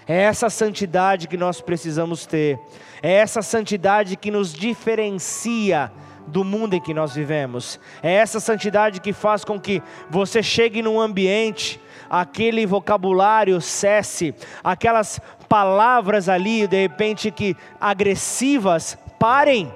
[0.06, 2.58] É essa santidade que nós precisamos ter.
[3.02, 5.92] É essa santidade que nos diferencia
[6.26, 7.80] do mundo em que nós vivemos.
[8.02, 15.20] É essa santidade que faz com que você chegue num ambiente, aquele vocabulário cesse, aquelas
[15.48, 19.72] palavras ali, de repente, que agressivas, parem.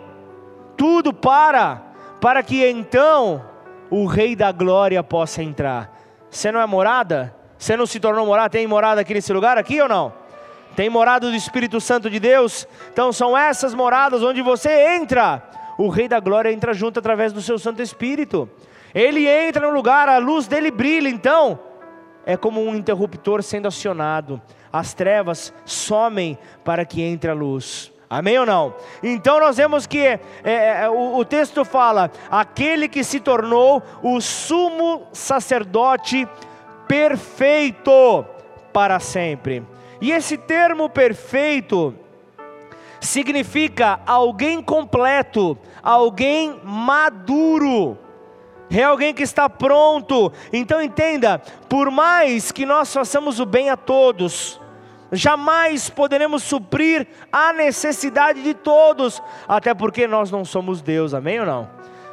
[0.77, 1.83] Tudo para,
[2.21, 3.45] para que então
[3.91, 5.91] o Rei da Glória possa entrar.
[6.31, 7.35] Você não é morada?
[7.59, 8.51] Você não se tornou morada?
[8.51, 10.22] Tem morada aqui nesse lugar aqui ou não?
[10.75, 12.67] Tem morada do Espírito Santo de Deus?
[12.93, 15.43] Então são essas moradas onde você entra.
[15.77, 18.49] O Rei da Glória entra junto através do seu Santo Espírito.
[18.95, 21.59] Ele entra no lugar, a luz dele brilha, então
[22.25, 24.41] é como um interruptor sendo acionado.
[24.73, 27.93] As trevas somem para que entre a luz.
[28.09, 28.75] Amém ou não?
[29.03, 34.21] Então nós vemos que é, é, o, o texto fala: aquele que se tornou o
[34.21, 36.29] sumo sacerdote
[36.87, 38.25] perfeito
[38.73, 39.65] para sempre.
[40.03, 41.95] E esse termo perfeito
[43.01, 47.97] significa alguém completo, alguém maduro
[48.69, 50.33] é alguém que está pronto.
[50.53, 54.61] Então entenda: por mais que nós façamos o bem a todos,
[55.13, 61.47] jamais poderemos suprir a necessidade de todos, até porque nós não somos Deus, amém ou
[61.47, 61.71] não?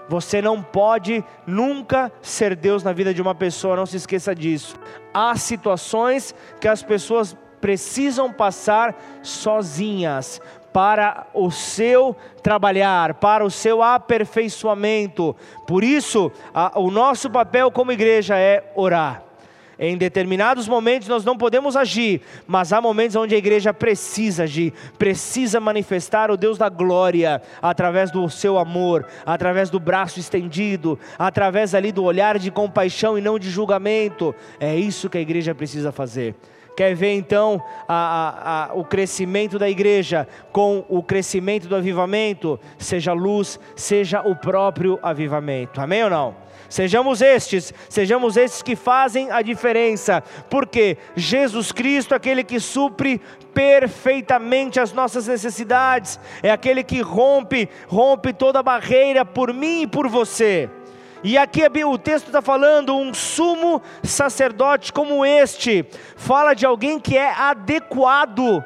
[0.10, 4.75] Você não pode nunca ser Deus na vida de uma pessoa, não se esqueça disso.
[5.12, 10.41] Há situações que as pessoas precisam passar sozinhas,
[10.74, 15.36] para o seu trabalhar, para o seu aperfeiçoamento.
[15.67, 19.24] Por isso, a, o nosso papel como igreja é orar.
[19.82, 24.74] Em determinados momentos nós não podemos agir, mas há momentos onde a igreja precisa agir,
[24.98, 31.74] precisa manifestar o Deus da glória através do seu amor, através do braço estendido, através
[31.74, 34.36] ali do olhar de compaixão e não de julgamento.
[34.60, 36.36] É isso que a igreja precisa fazer.
[36.76, 42.60] Quer ver então a, a, a, o crescimento da igreja com o crescimento do avivamento?
[42.78, 45.82] Seja luz, seja o próprio avivamento.
[45.82, 46.50] Amém ou não?
[46.70, 53.20] Sejamos estes, sejamos estes que fazem a diferença, porque Jesus Cristo, aquele que supre
[53.54, 60.08] perfeitamente as nossas necessidades, é aquele que rompe, rompe toda barreira por mim e por
[60.08, 60.70] você.
[61.24, 67.18] E aqui o texto está falando um sumo sacerdote como este, fala de alguém que
[67.18, 68.64] é adequado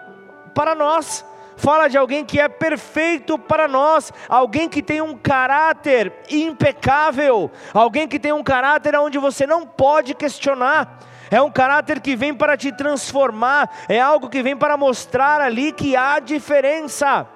[0.54, 1.26] para nós,
[1.58, 8.08] fala de alguém que é perfeito para nós, alguém que tem um caráter impecável, alguém
[8.08, 11.00] que tem um caráter onde você não pode questionar.
[11.32, 15.72] É um caráter que vem para te transformar, é algo que vem para mostrar ali
[15.72, 17.28] que há diferença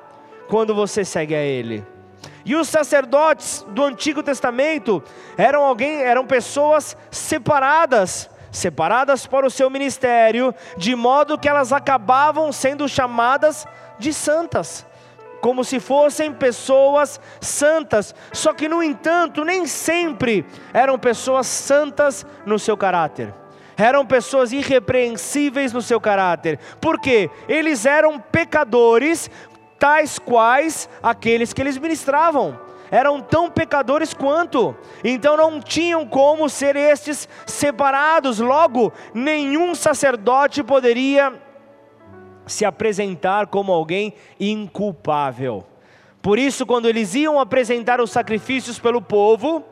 [0.47, 1.96] quando você segue a Ele.
[2.47, 5.03] E os sacerdotes do Antigo Testamento
[5.37, 12.53] eram alguém, eram pessoas separadas, separadas para o seu ministério, de modo que elas acabavam
[12.53, 13.67] sendo chamadas
[13.99, 14.87] de santas
[15.41, 22.57] como se fossem pessoas santas, só que no entanto, nem sempre eram pessoas santas no
[22.57, 23.33] seu caráter.
[23.77, 26.57] Eram pessoas irrepreensíveis no seu caráter.
[26.81, 27.29] Por quê?
[27.47, 29.29] Eles eram pecadores,
[29.79, 32.59] tais quais aqueles que eles ministravam.
[32.89, 41.33] Eram tão pecadores quanto, então não tinham como ser estes separados, logo, nenhum sacerdote poderia
[42.45, 45.65] se apresentar como alguém inculpável.
[46.21, 49.63] Por isso, quando eles iam apresentar os sacrifícios pelo povo,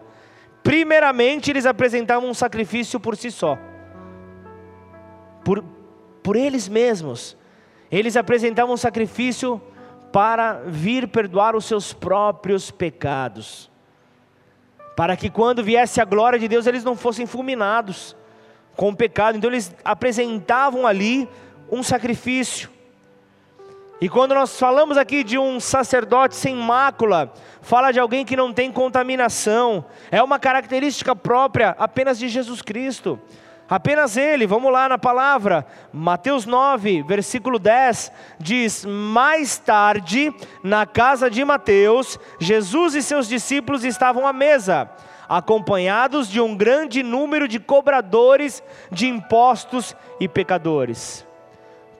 [0.61, 3.57] primeiramente eles apresentavam um sacrifício por si só,
[5.43, 5.63] por,
[6.21, 7.37] por eles mesmos.
[7.89, 9.61] Eles apresentavam um sacrifício
[10.15, 13.69] para vir perdoar os seus próprios pecados,
[14.95, 18.15] para que quando viesse a glória de Deus eles não fossem fulminados
[18.77, 19.37] com o pecado.
[19.37, 21.27] Então eles apresentavam ali
[21.69, 22.69] um sacrifício.
[23.99, 28.53] E quando nós falamos aqui de um sacerdote sem mácula, fala de alguém que não
[28.53, 33.19] tem contaminação, é uma característica própria apenas de Jesus Cristo.
[33.67, 40.31] Apenas ele, vamos lá na palavra, Mateus 9, versículo 10, diz: Mais tarde,
[40.63, 44.87] na casa de Mateus, Jesus e seus discípulos estavam à mesa,
[45.27, 51.25] acompanhados de um grande número de cobradores de impostos e pecadores.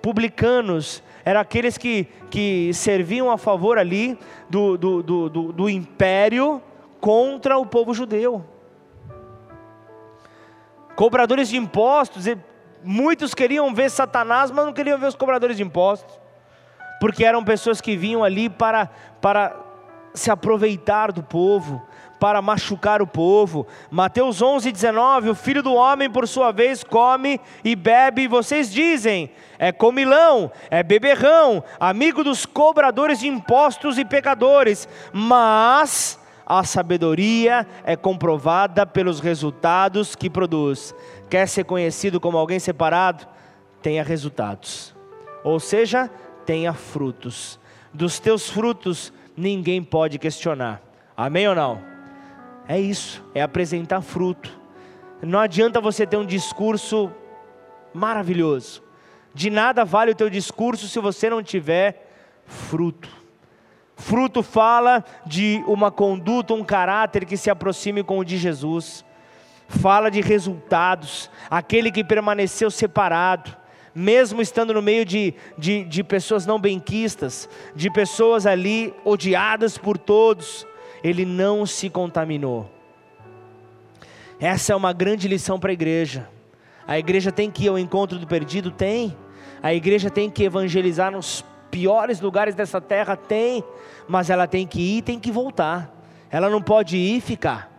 [0.04, 6.62] Publicanos eram aqueles que, que serviam a favor ali do, do, do, do, do império
[7.02, 8.46] contra o povo judeu
[10.96, 12.26] cobradores de impostos,
[12.84, 16.20] muitos queriam ver Satanás, mas não queriam ver os cobradores de impostos,
[17.00, 18.90] porque eram pessoas que vinham ali para,
[19.22, 19.56] para
[20.14, 21.82] se aproveitar do povo,
[22.20, 23.68] para machucar o povo.
[23.92, 28.72] Mateus 11, 19: O filho do homem, por sua vez, come e bebe, e vocês
[28.72, 37.66] dizem: é comilão, é beberrão, amigo dos cobradores de impostos e pecadores, mas a sabedoria
[37.84, 40.94] é comprovada pelos resultados que produz.
[41.30, 43.28] Quer ser conhecido como alguém separado?
[43.82, 44.96] Tenha resultados.
[45.44, 46.10] Ou seja,
[46.46, 47.60] tenha frutos.
[47.94, 50.82] Dos teus frutos ninguém pode questionar.
[51.18, 51.82] Amém ou não?
[52.68, 54.60] É isso, é apresentar fruto.
[55.22, 57.12] Não adianta você ter um discurso
[57.94, 58.84] maravilhoso.
[59.34, 62.12] De nada vale o teu discurso se você não tiver
[62.46, 63.10] fruto.
[63.96, 69.06] Fruto fala de uma conduta, um caráter que se aproxime com o de Jesus.
[69.68, 73.56] Fala de resultados, aquele que permaneceu separado,
[73.96, 79.98] mesmo estando no meio de, de, de pessoas não benquistas, de pessoas ali odiadas por
[79.98, 80.68] todos,
[81.04, 82.70] ele não se contaminou.
[84.40, 86.30] Essa é uma grande lição para a igreja.
[86.86, 88.70] A igreja tem que ir ao encontro do perdido?
[88.70, 89.18] Tem.
[89.64, 91.44] A igreja tem que evangelizar nos
[91.76, 93.18] piores lugares dessa terra?
[93.18, 93.62] Tem.
[94.08, 95.94] Mas ela tem que ir e tem que voltar.
[96.32, 97.70] Ela não pode ir e ficar.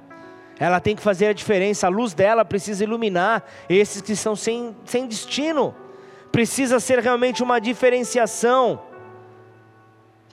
[0.58, 1.86] Ela tem que fazer a diferença.
[1.86, 5.74] A luz dela precisa iluminar esses que estão sem, sem destino.
[6.30, 8.82] Precisa ser realmente uma diferenciação.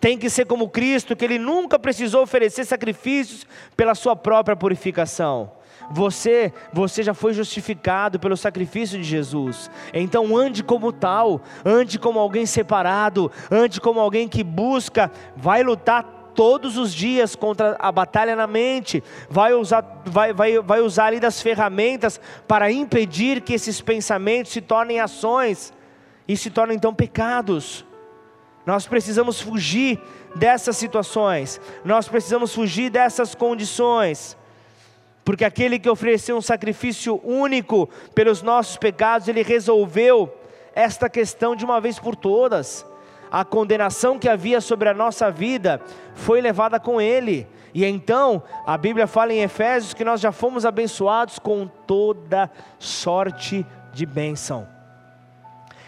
[0.02, 3.48] Tem que ser como Cristo, que ele nunca precisou oferecer sacrifícios
[3.78, 5.54] pela sua própria purificação.
[5.92, 9.70] Você, você já foi justificado pelo sacrifício de Jesus.
[9.94, 16.22] Então ande como tal, ande como alguém separado, ande como alguém que busca, vai lutar
[16.34, 21.20] todos os dias contra a batalha na mente, vai usar, vai, vai, vai usar ali
[21.20, 25.74] das ferramentas para impedir que esses pensamentos se tornem ações
[26.28, 27.86] e se tornem então pecados.
[28.66, 30.00] Nós precisamos fugir
[30.36, 34.38] dessas situações, nós precisamos fugir dessas condições.
[35.24, 40.34] Porque aquele que ofereceu um sacrifício único pelos nossos pecados, ele resolveu
[40.76, 42.86] esta questão de uma vez por todas.
[43.32, 45.82] A condenação que havia sobre a nossa vida
[46.14, 47.48] foi levada com ele.
[47.74, 53.66] E então, a Bíblia fala em Efésios que nós já fomos abençoados com toda sorte
[53.92, 54.68] de bênção.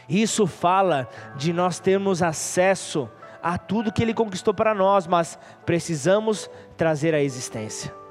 [0.07, 3.09] Isso fala de nós termos acesso
[3.43, 8.04] a tudo que ele conquistou para nós, mas precisamos trazer à existência.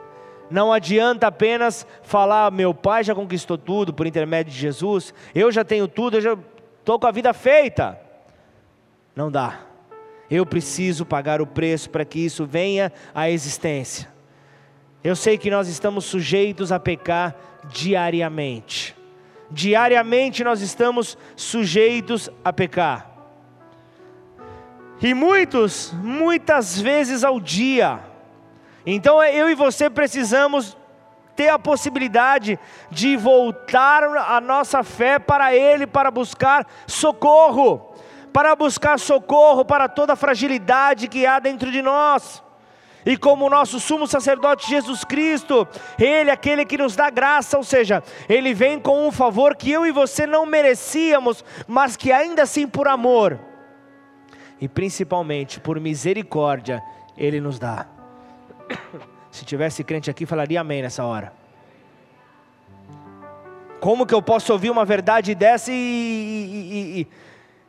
[0.51, 5.65] Não adianta apenas falar, meu pai já conquistou tudo por intermédio de Jesus, eu já
[5.65, 6.39] tenho tudo, eu já
[6.79, 7.99] estou com a vida feita.
[9.17, 9.61] Não dá.
[10.31, 14.13] Eu preciso pagar o preço para que isso venha à existência.
[15.03, 17.37] Eu sei que nós estamos sujeitos a pecar
[17.69, 18.97] diariamente.
[19.51, 23.11] Diariamente nós estamos sujeitos a pecar.
[25.01, 28.01] E muitos, muitas vezes ao dia,
[28.87, 30.77] então eu e você precisamos
[31.35, 32.59] ter a possibilidade
[32.91, 37.93] de voltar a nossa fé para Ele, para buscar socorro,
[38.33, 42.43] para buscar socorro para toda a fragilidade que há dentro de nós.
[43.07, 45.69] E como o nosso sumo sacerdote Jesus Cristo,
[45.99, 49.71] Ele é aquele que nos dá graça, ou seja, Ele vem com um favor que
[49.71, 53.39] eu e você não merecíamos, mas que ainda assim por amor,
[54.59, 56.83] e principalmente por misericórdia,
[57.17, 57.94] Ele nos dá.
[59.31, 61.33] Se tivesse crente aqui, falaria amém nessa hora.
[63.81, 67.09] Como que eu posso ouvir uma verdade dessa e, e, e, e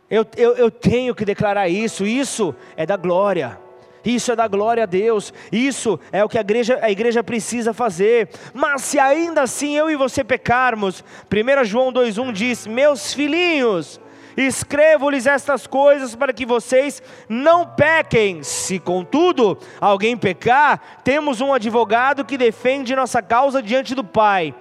[0.09, 2.05] eu, eu, eu tenho que declarar isso?
[2.05, 3.59] Isso é da glória.
[4.05, 5.33] Isso é da glória a Deus.
[5.51, 8.29] Isso é o que a igreja, a igreja precisa fazer.
[8.53, 13.99] Mas se ainda assim eu e você pecarmos, 1 João 2,1 diz: Meus filhinhos,
[14.37, 18.43] Escrevo-lhes estas coisas para que vocês não pequem.
[18.43, 24.53] Se, contudo, alguém pecar, temos um advogado que defende nossa causa diante do Pai,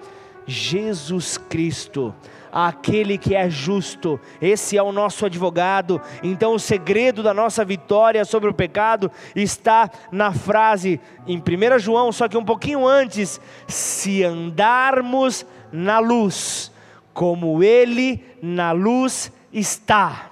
[0.45, 2.13] Jesus Cristo
[2.55, 6.01] aquele que é justo, esse é o nosso advogado.
[6.23, 12.13] Então, o segredo da nossa vitória sobre o pecado está na frase em 1 João,
[12.13, 16.71] só que um pouquinho antes: se andarmos na luz,
[17.13, 20.31] como Ele na luz está.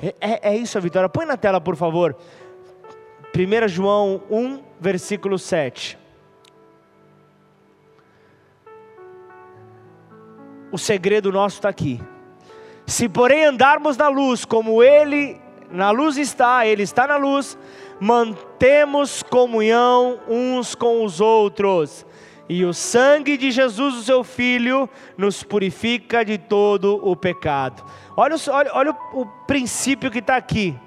[0.00, 1.08] É, é, é isso a vitória.
[1.08, 2.16] Põe na tela, por favor.
[3.34, 5.98] 1 João 1, versículo 7.
[10.70, 12.00] O segredo nosso está aqui.
[12.86, 15.40] Se porém andarmos na luz, como Ele
[15.70, 17.58] na luz está, Ele está na luz,
[17.98, 22.04] mantemos comunhão uns com os outros
[22.52, 24.86] e o sangue de Jesus, o seu Filho,
[25.16, 27.82] nos purifica de todo o pecado.
[28.14, 30.78] Olha, olha, olha o, o princípio que está aqui.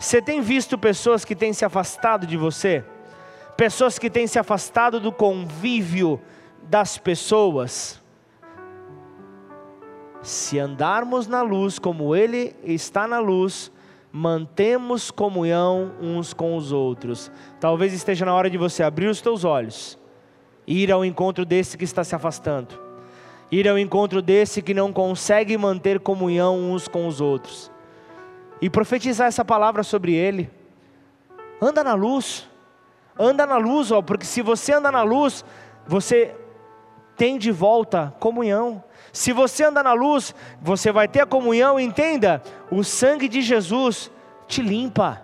[0.00, 2.82] Você tem visto pessoas que têm se afastado de você?
[3.58, 6.18] Pessoas que têm se afastado do convívio
[6.62, 8.02] das pessoas?
[10.22, 13.70] Se andarmos na luz como Ele está na luz,
[14.10, 17.30] mantemos comunhão uns com os outros.
[17.60, 20.00] Talvez esteja na hora de você abrir os teus olhos
[20.66, 22.78] ir ao encontro desse que está se afastando,
[23.50, 27.70] ir ao encontro desse que não consegue manter comunhão uns com os outros,
[28.60, 30.50] e profetizar essa palavra sobre ele.
[31.60, 32.48] Anda na luz,
[33.18, 35.44] anda na luz, ó, porque se você anda na luz,
[35.86, 36.34] você
[37.16, 38.82] tem de volta comunhão.
[39.12, 44.10] Se você anda na luz, você vai ter a comunhão, entenda, o sangue de Jesus
[44.48, 45.22] te limpa.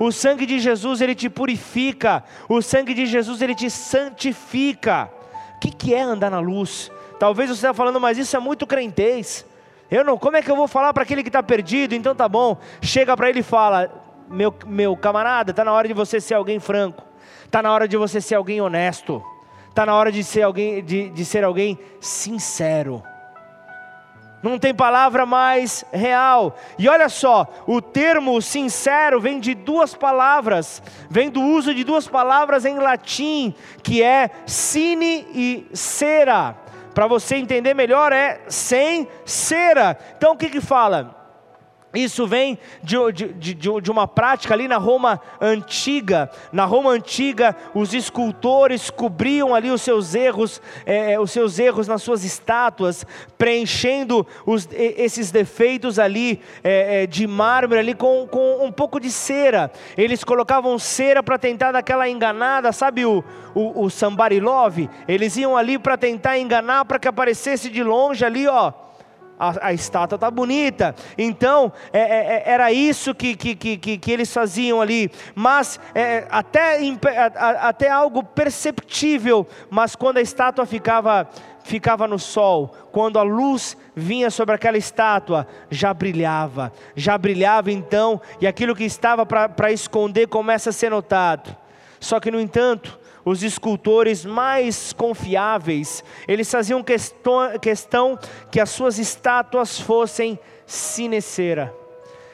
[0.00, 5.12] O sangue de Jesus ele te purifica, o sangue de Jesus ele te santifica.
[5.56, 6.90] O que, que é andar na luz?
[7.18, 9.44] Talvez você esteja falando, mas isso é muito crentez.
[9.90, 11.94] Eu não, como é que eu vou falar para aquele que está perdido?
[11.94, 13.92] Então tá bom, chega para ele e fala:
[14.30, 17.04] meu, meu camarada, está na hora de você ser alguém franco,
[17.44, 19.22] está na hora de você ser alguém honesto,
[19.68, 23.02] está na hora de ser alguém, de, de ser alguém sincero.
[24.42, 26.56] Não tem palavra mais real.
[26.78, 32.08] E olha só, o termo sincero vem de duas palavras, vem do uso de duas
[32.08, 36.56] palavras em latim, que é sine e cera.
[36.94, 39.96] Para você entender melhor, é sem cera.
[40.16, 41.19] Então o que que fala?
[41.92, 46.30] Isso vem de, de, de, de, uma prática ali na Roma antiga.
[46.52, 51.88] Na Roma antiga, os escultores cobriam ali os seus erros, é, é os seus erros
[51.88, 53.04] nas suas estátuas,
[53.36, 59.10] preenchendo os, esses defeitos ali é, é, de mármore ali com, com um pouco de
[59.10, 59.68] cera.
[59.98, 64.88] Eles colocavam cera para tentar dar aquela enganada, sabe o, o, o Somebody Love?
[65.08, 68.72] Eles iam ali para tentar enganar, para que aparecesse de longe ali, ó
[69.40, 70.94] a, a estátua está bonita.
[71.16, 75.10] Então, é, é, é, era isso que, que, que, que, eles faziam ali.
[75.34, 76.78] Mas, é, até,
[77.58, 81.26] até algo perceptível, mas quando a estátua ficava,
[81.64, 88.20] ficava no sol, quando a luz vinha sobre aquela estátua, já brilhava, já brilhava então,
[88.42, 91.56] e aquilo que estava para esconder começa a ser notado.
[91.98, 98.18] Só que, no entanto, os escultores mais confiáveis, eles faziam questão, questão
[98.50, 101.20] que as suas estátuas fossem sine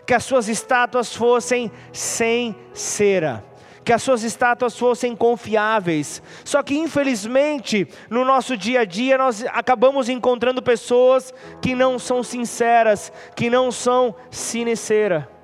[0.06, 3.44] que as suas estátuas fossem sem cera,
[3.84, 6.22] que as suas estátuas fossem confiáveis.
[6.44, 12.22] Só que infelizmente, no nosso dia a dia, nós acabamos encontrando pessoas que não são
[12.22, 15.35] sinceras, que não são sine cera.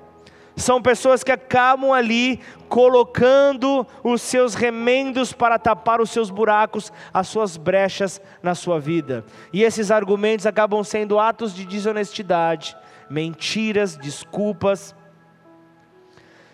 [0.55, 2.39] São pessoas que acabam ali
[2.69, 9.25] colocando os seus remendos para tapar os seus buracos, as suas brechas na sua vida.
[9.51, 12.77] E esses argumentos acabam sendo atos de desonestidade,
[13.09, 14.95] mentiras, desculpas.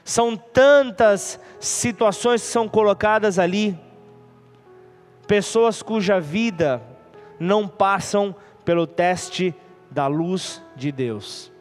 [0.03, 3.77] São tantas situações que são colocadas ali,
[5.27, 6.81] pessoas cuja vida
[7.39, 8.33] não passam
[8.63, 9.53] pelo teste
[9.91, 11.51] da luz de Deus.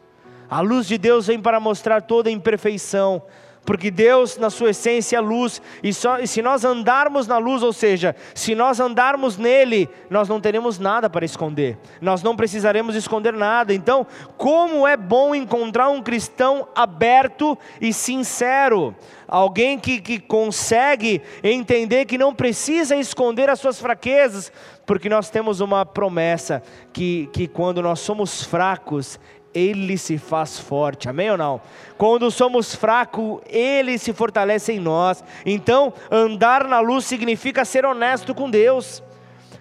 [0.49, 3.21] A luz de Deus vem para mostrar toda a imperfeição,
[3.69, 7.61] porque Deus, na sua essência, é luz, e, só, e se nós andarmos na luz,
[7.61, 12.95] ou seja, se nós andarmos nele, nós não teremos nada para esconder, nós não precisaremos
[12.95, 13.71] esconder nada.
[13.71, 18.95] Então, como é bom encontrar um cristão aberto e sincero,
[19.27, 24.51] alguém que, que consegue entender que não precisa esconder as suas fraquezas,
[24.83, 29.19] porque nós temos uma promessa que, que quando nós somos fracos,
[29.53, 31.61] ele se faz forte, amém ou não?
[31.97, 35.23] Quando somos fracos, Ele se fortalece em nós.
[35.45, 39.01] Então, andar na luz significa ser honesto com Deus.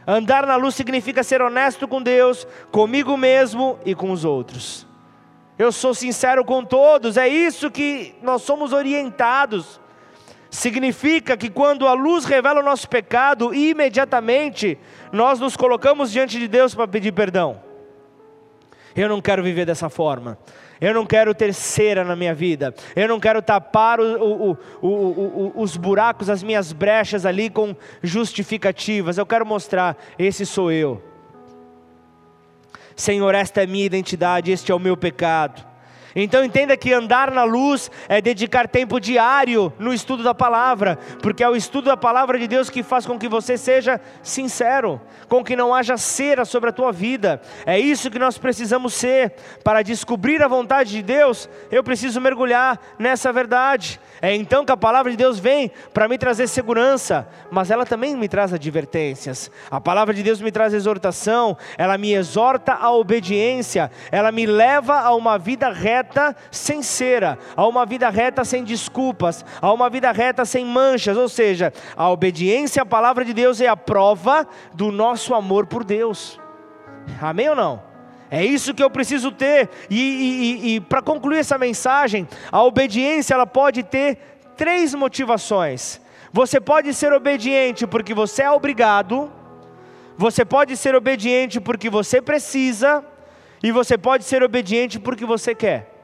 [0.07, 4.87] Andar na luz significa ser honesto com Deus, comigo mesmo e com os outros.
[5.59, 9.81] Eu sou sincero com todos, é isso que nós somos orientados.
[10.51, 14.79] Significa que quando a luz revela o nosso pecado, imediatamente
[15.13, 17.68] nós nos colocamos diante de Deus para pedir perdão.
[19.01, 20.37] Eu não quero viver dessa forma.
[20.81, 22.75] Eu não quero ter cera na minha vida.
[22.97, 29.17] Eu não quero tapar o, o, o, os buracos, as minhas brechas ali com justificativas.
[29.17, 31.03] Eu quero mostrar: esse sou eu.
[32.97, 35.65] Senhor, esta é minha identidade, este é o meu pecado.
[36.15, 41.43] Então entenda que andar na luz é dedicar tempo diário no estudo da palavra, porque
[41.43, 45.45] é o estudo da palavra de Deus que faz com que você seja sincero, com
[45.45, 47.41] que não haja cera sobre a tua vida.
[47.67, 51.49] É isso que nós precisamos ser para descobrir a vontade de Deus.
[51.71, 54.01] Eu preciso mergulhar nessa verdade.
[54.21, 58.17] É então que a palavra de Deus vem para me trazer segurança, mas ela também
[58.17, 59.51] me traz advertências.
[59.71, 65.01] A palavra de Deus me traz exortação, ela me exorta à obediência, ela me leva
[65.01, 70.11] a uma vida reta sem cera, a uma vida reta sem desculpas, a uma vida
[70.11, 74.91] reta sem manchas, ou seja, a obediência à palavra de Deus é a prova do
[74.91, 76.41] nosso amor por Deus.
[77.21, 77.88] Amém ou não?
[78.31, 79.69] É isso que eu preciso ter.
[79.89, 84.19] E, e, e para concluir essa mensagem, a obediência ela pode ter
[84.57, 86.01] três motivações.
[86.33, 89.33] Você pode ser obediente porque você é obrigado.
[90.17, 93.05] Você pode ser obediente porque você precisa.
[93.63, 95.98] E você pode ser obediente porque você quer.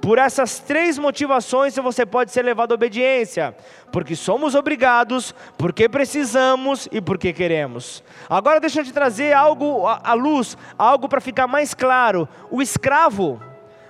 [0.00, 3.54] Por essas três motivações você pode ser levado à obediência,
[3.92, 8.02] porque somos obrigados, porque precisamos e porque queremos.
[8.28, 12.26] Agora deixa eu te trazer algo à luz, algo para ficar mais claro.
[12.50, 13.42] O escravo,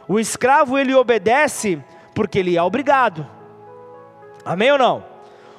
[0.08, 1.82] o escravo ele obedece
[2.12, 3.24] porque ele é obrigado.
[4.44, 5.04] Amém ou não?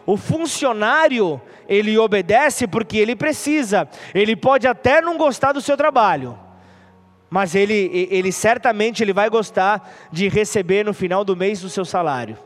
[0.05, 3.87] O funcionário, ele obedece porque ele precisa.
[4.13, 6.37] Ele pode até não gostar do seu trabalho,
[7.31, 11.85] mas ele, ele certamente ele vai gostar de receber no final do mês o seu
[11.85, 12.37] salário.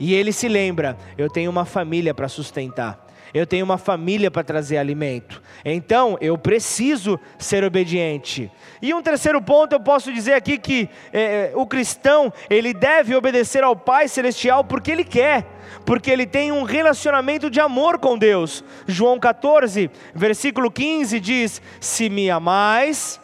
[0.00, 4.44] E ele se lembra: eu tenho uma família para sustentar eu tenho uma família para
[4.44, 5.42] trazer alimento.
[5.64, 8.50] Então eu preciso ser obediente.
[8.80, 13.14] E um terceiro ponto eu posso dizer aqui que é, é, o cristão ele deve
[13.14, 15.46] obedecer ao Pai Celestial porque ele quer,
[15.84, 18.64] porque ele tem um relacionamento de amor com Deus.
[18.86, 23.20] João 14, versículo 15 diz: Se me amais,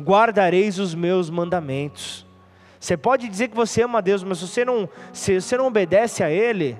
[0.00, 2.26] guardareis os meus mandamentos.
[2.78, 5.66] Você pode dizer que você ama a Deus, mas se você não, se você não
[5.66, 6.78] obedece a Ele,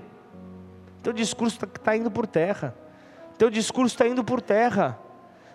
[1.02, 2.74] teu discurso está tá indo por terra.
[3.38, 4.98] Teu discurso está indo por terra.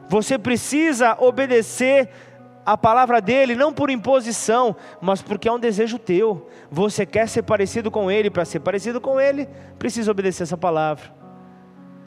[0.07, 2.09] Você precisa obedecer
[2.66, 6.49] a palavra dele, não por imposição, mas porque é um desejo teu.
[6.72, 9.47] Você quer ser parecido com ele, para ser parecido com ele,
[9.78, 11.13] precisa obedecer essa palavra.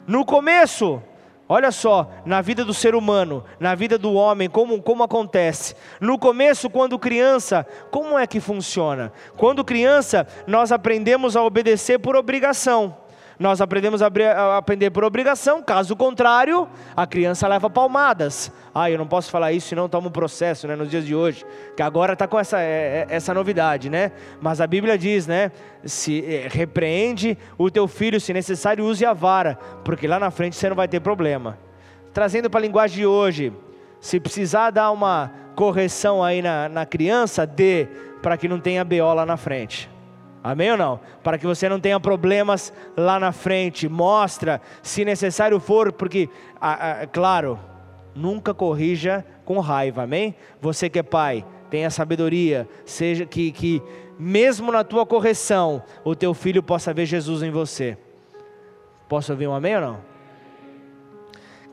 [0.05, 1.01] No começo,
[1.49, 5.75] olha só, na vida do ser humano, na vida do homem, como, como acontece.
[5.99, 9.11] No começo, quando criança, como é que funciona?
[9.35, 12.95] Quando criança, nós aprendemos a obedecer por obrigação
[13.39, 14.07] nós aprendemos a
[14.57, 18.51] aprender por obrigação, caso contrário, a criança leva palmadas.
[18.75, 21.45] Ah, eu não posso falar isso, senão toma um processo, né, nos dias de hoje,
[21.73, 24.11] que agora está com essa, é, é, essa novidade, né?
[24.41, 25.53] Mas a Bíblia diz, né?
[25.85, 30.57] Se é, repreende o teu filho, se necessário, use a vara, porque lá na frente
[30.57, 31.57] você não vai ter problema.
[32.13, 33.53] Trazendo para a linguagem de hoje,
[34.01, 37.87] se precisar dar uma correção aí na, na criança, dê,
[38.21, 39.89] para que não tenha BO lá na frente.
[40.43, 40.99] Amém ou não?
[41.23, 43.89] Para que você não tenha problemas lá na frente.
[43.89, 46.29] Mostra, se necessário for, porque,
[47.11, 47.59] claro,
[48.15, 50.35] nunca corrija com raiva, amém?
[50.61, 53.81] Você que é pai, tenha sabedoria, seja que, que
[54.17, 57.97] mesmo na tua correção, o teu filho possa ver Jesus em você.
[59.07, 60.08] Posso ouvir um amém ou não?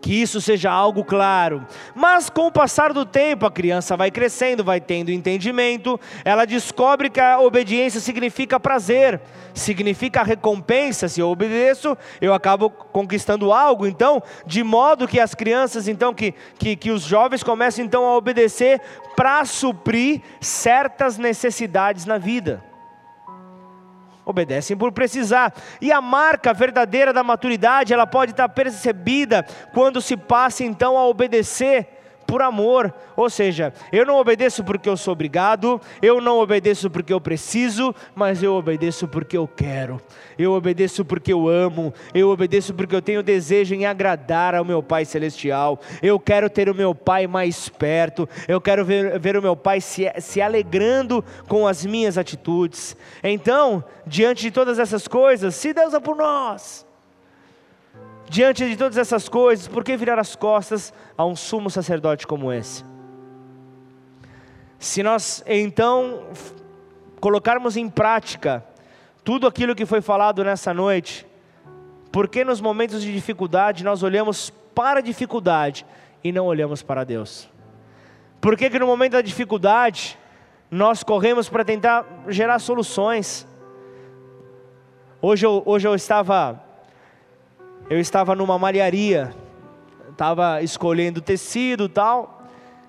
[0.07, 1.67] Que isso seja algo claro.
[1.93, 7.11] Mas com o passar do tempo, a criança vai crescendo, vai tendo entendimento, ela descobre
[7.11, 9.21] que a obediência significa prazer,
[9.53, 11.09] significa recompensa.
[11.09, 13.85] Se eu obedeço, eu acabo conquistando algo.
[13.85, 18.17] Então, de modo que as crianças, então, que, que, que os jovens começam então a
[18.17, 18.81] obedecer
[19.17, 22.63] para suprir certas necessidades na vida
[24.27, 25.55] obedecem por precisar.
[25.81, 31.07] E a marca verdadeira da maturidade, ela pode estar percebida quando se passa então a
[31.07, 31.96] obedecer
[32.27, 32.93] por amor.
[33.17, 37.95] Ou seja, eu não obedeço porque eu sou obrigado, eu não obedeço porque eu preciso,
[38.15, 40.01] mas eu obedeço porque eu quero.
[40.39, 44.83] Eu obedeço porque eu amo, eu obedeço porque eu tenho desejo em agradar ao meu
[44.83, 45.81] Pai celestial.
[46.03, 49.81] Eu quero ter o meu Pai mais perto, eu quero ver, ver o meu Pai
[49.81, 52.97] se, se alegrando com as minhas atitudes.
[53.23, 56.86] Então, diante de todas essas coisas, se Deus é por nós,
[58.29, 62.53] Diante de todas essas coisas, por que virar as costas a um sumo sacerdote como
[62.53, 62.85] esse?
[64.79, 66.25] Se nós então
[67.21, 68.65] colocarmos em prática
[69.25, 71.27] tudo aquilo que foi falado nessa noite,
[72.13, 75.87] por que nos momentos de dificuldade nós olhamos para a dificuldade
[76.23, 77.49] e não olhamos para Deus?
[78.41, 80.19] Por que, que no momento da dificuldade
[80.71, 83.47] nós corremos para tentar gerar soluções?
[85.23, 86.63] Hoje eu, hoje eu estava
[87.89, 89.35] eu estava numa malharia,
[90.11, 92.43] estava escolhendo tecido tal,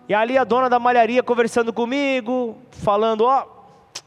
[0.10, 4.02] e ali a dona da malharia conversando comigo, falando: Ó, oh,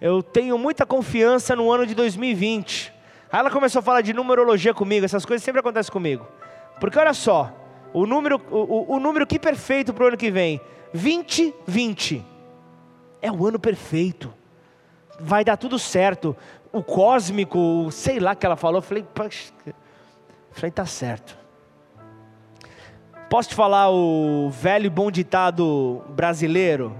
[0.00, 2.92] eu tenho muita confiança no ano de 2020.
[3.32, 6.26] Aí ela começou a falar de numerologia comigo, essas coisas sempre acontecem comigo.
[6.78, 7.52] Porque olha só,
[7.92, 10.60] o número, o, o número que perfeito para o ano que vem,
[10.92, 12.24] 2020,
[13.20, 14.32] é o ano perfeito.
[15.18, 16.36] Vai dar tudo certo
[16.74, 19.06] o cósmico, sei lá que ela falou, eu falei,
[20.50, 21.38] falei, tá certo.
[23.30, 26.92] Posso te falar o velho bom ditado brasileiro?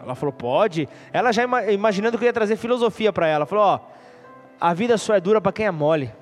[0.00, 0.88] Ela falou, pode.
[1.12, 3.44] Ela já imaginando que eu ia trazer filosofia para ela.
[3.46, 3.80] Falou, ó,
[4.60, 6.12] a vida só é dura para quem é mole.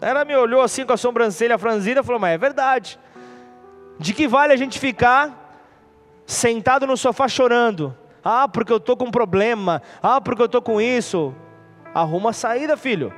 [0.00, 2.98] Ela me olhou assim com a sobrancelha franzida e falou, mas é verdade.
[3.98, 5.58] De que vale a gente ficar
[6.24, 7.94] sentado no sofá chorando,
[8.24, 9.82] ah, porque eu estou com um problema.
[10.02, 11.34] Ah, porque eu estou com isso.
[11.94, 13.12] Arruma a saída, filho.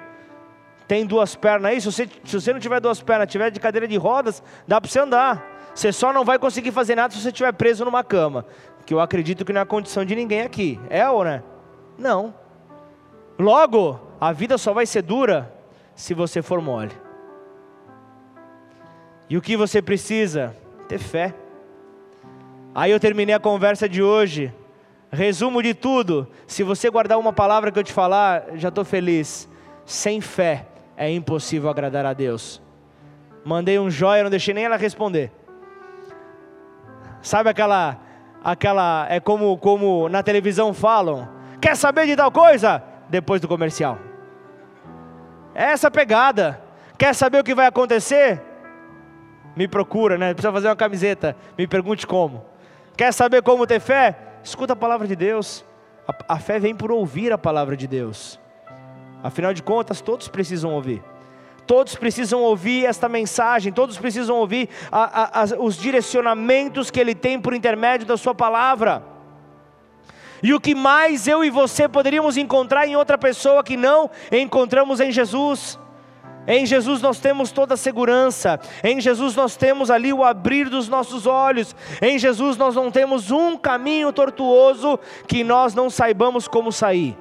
[0.87, 1.81] Tem duas pernas aí.
[1.81, 4.91] Se você, se você não tiver duas pernas, tiver de cadeira de rodas, dá para
[4.91, 5.45] você andar.
[5.75, 8.45] Você só não vai conseguir fazer nada se você estiver preso numa cama.
[8.85, 10.81] Que eu acredito que não é a condição de ninguém aqui.
[10.91, 11.43] É ou não é?
[11.99, 12.35] Não.
[13.39, 15.53] Logo, a vida só vai ser dura
[15.95, 16.93] se você for mole.
[19.29, 20.55] E o que você precisa?
[20.89, 21.35] Ter fé.
[22.75, 24.53] Aí eu terminei a conversa de hoje
[25.13, 29.47] Resumo de tudo: se você guardar uma palavra que eu te falar, já estou feliz.
[29.85, 32.63] Sem fé é impossível agradar a Deus.
[33.45, 35.31] Mandei um joia, não deixei nem ela responder.
[37.21, 37.99] Sabe aquela,
[38.43, 41.29] aquela, é como, como na televisão falam:
[41.61, 42.83] quer saber de tal coisa?
[43.11, 43.99] Depois do comercial.
[45.55, 46.59] É essa pegada.
[46.97, 48.41] Quer saber o que vai acontecer?
[49.55, 50.33] Me procura, né?
[50.33, 51.37] Precisa fazer uma camiseta.
[51.59, 52.43] Me pergunte como.
[52.97, 54.32] Quer saber como ter fé?
[54.45, 55.65] Escuta a palavra de Deus.
[56.07, 58.41] A, a fé vem por ouvir a palavra de Deus.
[59.23, 61.03] Afinal de contas, todos precisam ouvir.
[61.67, 67.41] Todos precisam ouvir esta mensagem, todos precisam ouvir a, a, os direcionamentos que Ele tem
[67.41, 69.05] por intermédio da Sua palavra.
[70.43, 74.99] E o que mais eu e você poderíamos encontrar em outra pessoa que não encontramos
[74.99, 75.79] em Jesus?
[76.47, 80.89] Em Jesus nós temos toda a segurança, em Jesus nós temos ali o abrir dos
[80.89, 86.73] nossos olhos, em Jesus nós não temos um caminho tortuoso que nós não saibamos como
[86.73, 87.17] sair.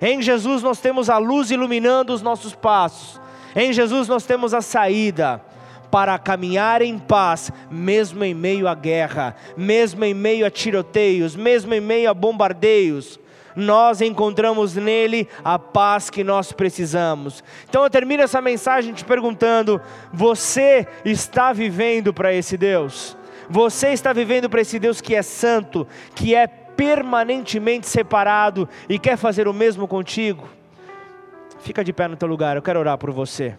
[0.00, 3.20] Em Jesus nós temos a luz iluminando os nossos passos,
[3.54, 5.40] em Jesus nós temos a saída
[5.88, 11.72] para caminhar em paz, mesmo em meio à guerra, mesmo em meio a tiroteios, mesmo
[11.74, 13.18] em meio a bombardeios
[13.60, 17.44] nós encontramos nele a paz que nós precisamos.
[17.68, 19.80] Então eu termino essa mensagem te perguntando:
[20.12, 23.16] você está vivendo para esse Deus?
[23.48, 29.16] Você está vivendo para esse Deus que é santo, que é permanentemente separado e quer
[29.16, 30.48] fazer o mesmo contigo?
[31.60, 33.58] Fica de pé no teu lugar, eu quero orar por você.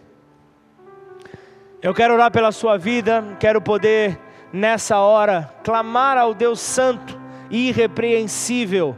[1.82, 4.20] Eu quero orar pela sua vida, quero poder
[4.54, 8.96] nessa hora clamar ao Deus santo e irrepreensível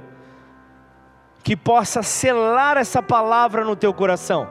[1.43, 4.47] que possa selar essa palavra no teu coração.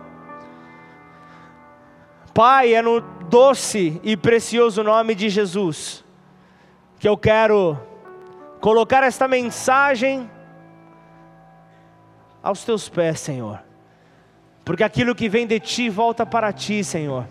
[2.34, 6.05] Pai, é no doce e precioso nome de Jesus
[6.99, 7.76] que eu quero
[8.61, 10.30] colocar esta mensagem
[12.40, 13.61] aos teus pés, Senhor.
[14.64, 17.26] Porque aquilo que vem de ti volta para ti, Senhor.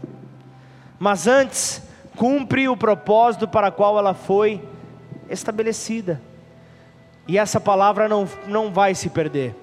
[1.00, 1.82] Mas antes,
[2.18, 4.62] cumpre o propósito para qual ela foi
[5.30, 6.22] estabelecida.
[7.28, 9.56] E essa palavra não, não vai se perder.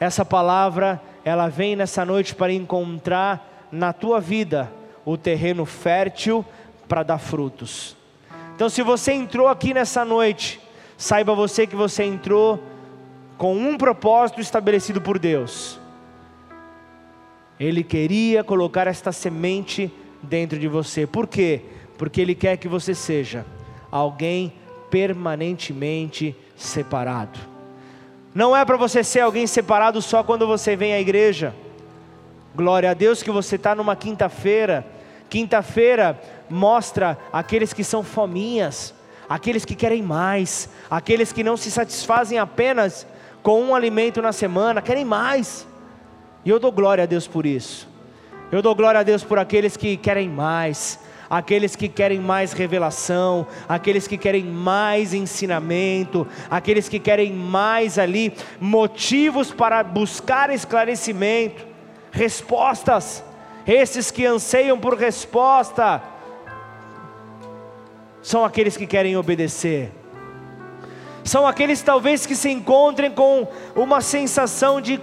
[0.00, 4.72] Essa palavra, ela vem nessa noite para encontrar na tua vida
[5.04, 6.44] o terreno fértil
[6.88, 7.96] para dar frutos.
[8.54, 10.60] Então, se você entrou aqui nessa noite,
[10.96, 12.62] saiba você que você entrou
[13.38, 15.80] com um propósito estabelecido por Deus.
[17.58, 19.92] Ele queria colocar esta semente
[20.22, 21.06] dentro de você.
[21.06, 21.62] Por quê?
[21.96, 23.44] Porque Ele quer que você seja
[23.90, 24.52] alguém
[24.90, 27.38] permanentemente separado.
[28.34, 31.54] Não é para você ser alguém separado só quando você vem à igreja.
[32.54, 34.86] Glória a Deus que você está numa quinta-feira.
[35.28, 38.94] Quinta-feira mostra aqueles que são fominhas,
[39.28, 43.06] aqueles que querem mais, aqueles que não se satisfazem apenas
[43.42, 45.66] com um alimento na semana, querem mais.
[46.44, 47.88] E eu dou glória a Deus por isso.
[48.50, 50.98] Eu dou glória a Deus por aqueles que querem mais,
[51.32, 58.34] aqueles que querem mais revelação, aqueles que querem mais ensinamento, aqueles que querem mais ali
[58.60, 61.66] motivos para buscar esclarecimento,
[62.10, 63.24] respostas,
[63.66, 66.02] esses que anseiam por resposta,
[68.20, 69.90] são aqueles que querem obedecer.
[71.24, 75.00] São aqueles talvez que se encontrem com uma sensação de,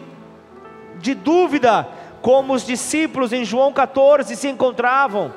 [1.00, 1.88] de dúvida,
[2.22, 5.34] como os discípulos em João 14 se encontravam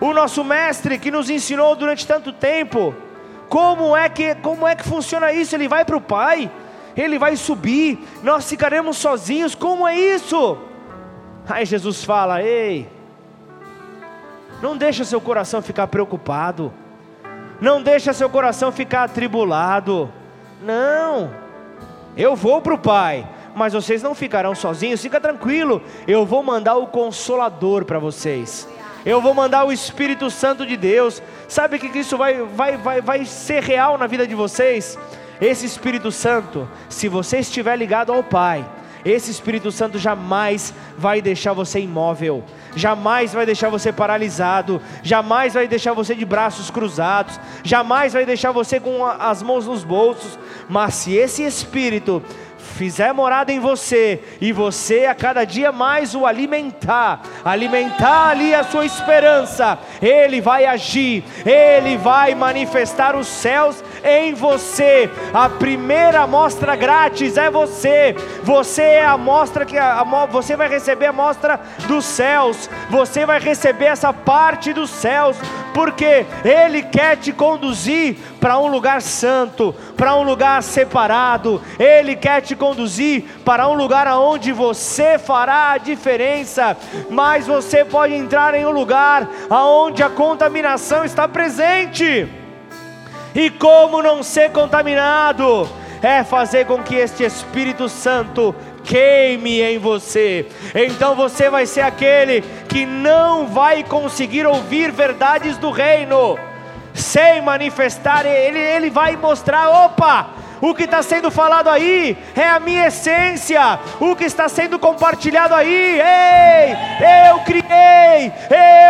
[0.00, 2.94] o nosso mestre que nos ensinou durante tanto tempo.
[3.48, 5.54] Como é que, como é que funciona isso?
[5.54, 6.50] Ele vai para o Pai,
[6.96, 9.54] ele vai subir, nós ficaremos sozinhos.
[9.54, 10.58] Como é isso?
[11.48, 12.88] Aí Jesus fala: Ei,
[14.60, 16.72] não deixa seu coração ficar preocupado,
[17.60, 20.12] não deixa seu coração ficar atribulado.
[20.60, 21.30] Não,
[22.16, 25.00] eu vou para o Pai, mas vocês não ficarão sozinhos.
[25.00, 28.68] Fica tranquilo, eu vou mandar o Consolador para vocês
[29.06, 31.22] eu vou mandar o Espírito Santo de Deus.
[31.48, 34.98] Sabe que isso vai, vai, vai, vai ser real na vida de vocês?
[35.40, 38.68] Esse Espírito Santo, se você estiver ligado ao Pai,
[39.04, 42.42] esse Espírito Santo jamais vai deixar você imóvel,
[42.74, 48.50] jamais vai deixar você paralisado, jamais vai deixar você de braços cruzados, jamais vai deixar
[48.50, 50.36] você com as mãos nos bolsos.
[50.68, 52.20] Mas se esse Espírito
[52.76, 58.62] fizer morada em você e você a cada dia mais o alimentar, alimentar ali a
[58.62, 65.10] sua esperança, ele vai agir, ele vai manifestar os céus em você.
[65.32, 68.14] A primeira amostra grátis é você.
[68.42, 71.58] Você é a amostra que a, a, você vai receber a amostra
[71.88, 72.68] dos céus.
[72.90, 75.36] Você vai receber essa parte dos céus,
[75.72, 78.16] porque Ele quer te conduzir
[78.46, 81.60] para um lugar santo, para um lugar separado.
[81.80, 86.76] Ele quer te conduzir para um lugar onde você fará a diferença.
[87.10, 92.28] Mas você pode entrar em um lugar onde a contaminação está presente.
[93.34, 95.68] E como não ser contaminado?
[96.00, 100.46] É fazer com que este Espírito Santo queime em você.
[100.72, 106.38] Então você vai ser aquele que não vai conseguir ouvir verdades do reino
[106.96, 110.30] sem manifestar, ele, ele vai mostrar: opa,
[110.60, 115.54] o que está sendo falado aí é a minha essência, o que está sendo compartilhado
[115.54, 118.32] aí, ei, eu criei,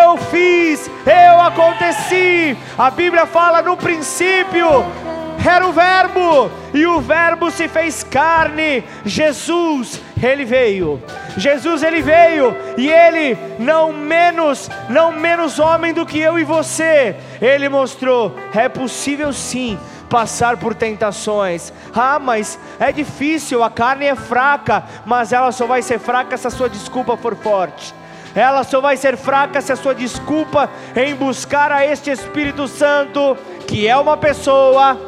[0.02, 2.56] eu fiz, eu aconteci.
[2.78, 4.86] A Bíblia fala no princípio
[5.48, 8.82] era o Verbo, e o Verbo se fez carne.
[9.04, 11.02] Jesus, ele veio.
[11.36, 17.16] Jesus ele veio e ele não menos, não menos homem do que eu e você.
[17.40, 21.72] Ele mostrou, é possível sim passar por tentações.
[21.94, 26.46] Ah, mas é difícil, a carne é fraca, mas ela só vai ser fraca se
[26.46, 27.94] a sua desculpa for forte.
[28.34, 33.36] Ela só vai ser fraca se a sua desculpa em buscar a este Espírito Santo,
[33.66, 34.98] que é uma pessoa,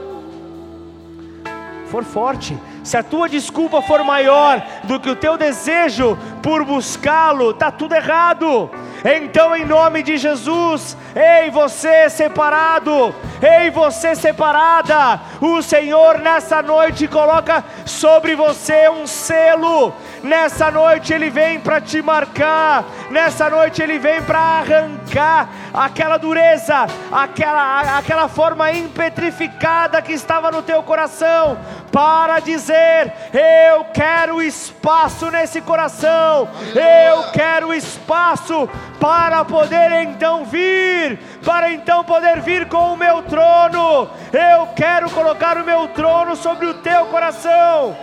[1.90, 2.56] for forte.
[2.89, 7.95] Se a tua desculpa for maior do que o teu desejo por buscá-lo, está tudo
[7.95, 8.70] errado.
[9.05, 17.07] Então, em nome de Jesus, ei você separado, ei você separada, o Senhor nessa noite
[17.07, 19.92] coloca sobre você um selo.
[20.22, 26.86] Nessa noite Ele vem para te marcar, nessa noite Ele vem para arrancar aquela dureza,
[27.12, 31.57] aquela, aquela forma impetrificada que estava no teu coração,
[31.92, 38.68] para dizer: Eu quero espaço nesse coração, eu quero espaço
[39.01, 44.11] para poder então vir, para então poder vir com o meu trono.
[44.32, 47.96] Eu quero colocar o meu trono sobre o teu coração.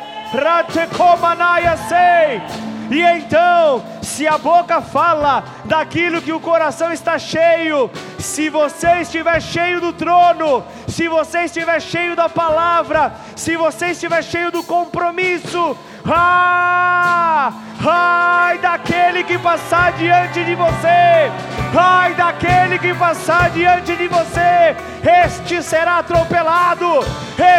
[2.90, 7.90] E então, se a boca fala daquilo que o coração está cheio,
[8.20, 14.24] se você estiver cheio do trono, se você estiver cheio da palavra, se você estiver
[14.24, 15.76] cheio do compromisso,
[16.06, 17.52] ah,
[17.88, 21.32] ai daquele que passar diante de você,
[21.78, 24.76] ai daquele que passar diante de você,
[25.24, 27.00] este será atropelado,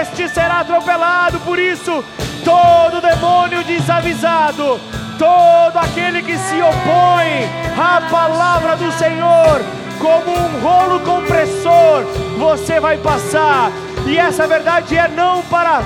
[0.02, 2.04] este será atropelado, por isso,
[2.44, 4.80] todo demônio desavisado,
[5.18, 7.48] todo aquele que se opõe
[7.78, 9.60] à palavra do Senhor,
[9.98, 12.04] como um rolo compressor,
[12.38, 13.70] você vai passar,
[14.06, 15.82] e essa verdade é não para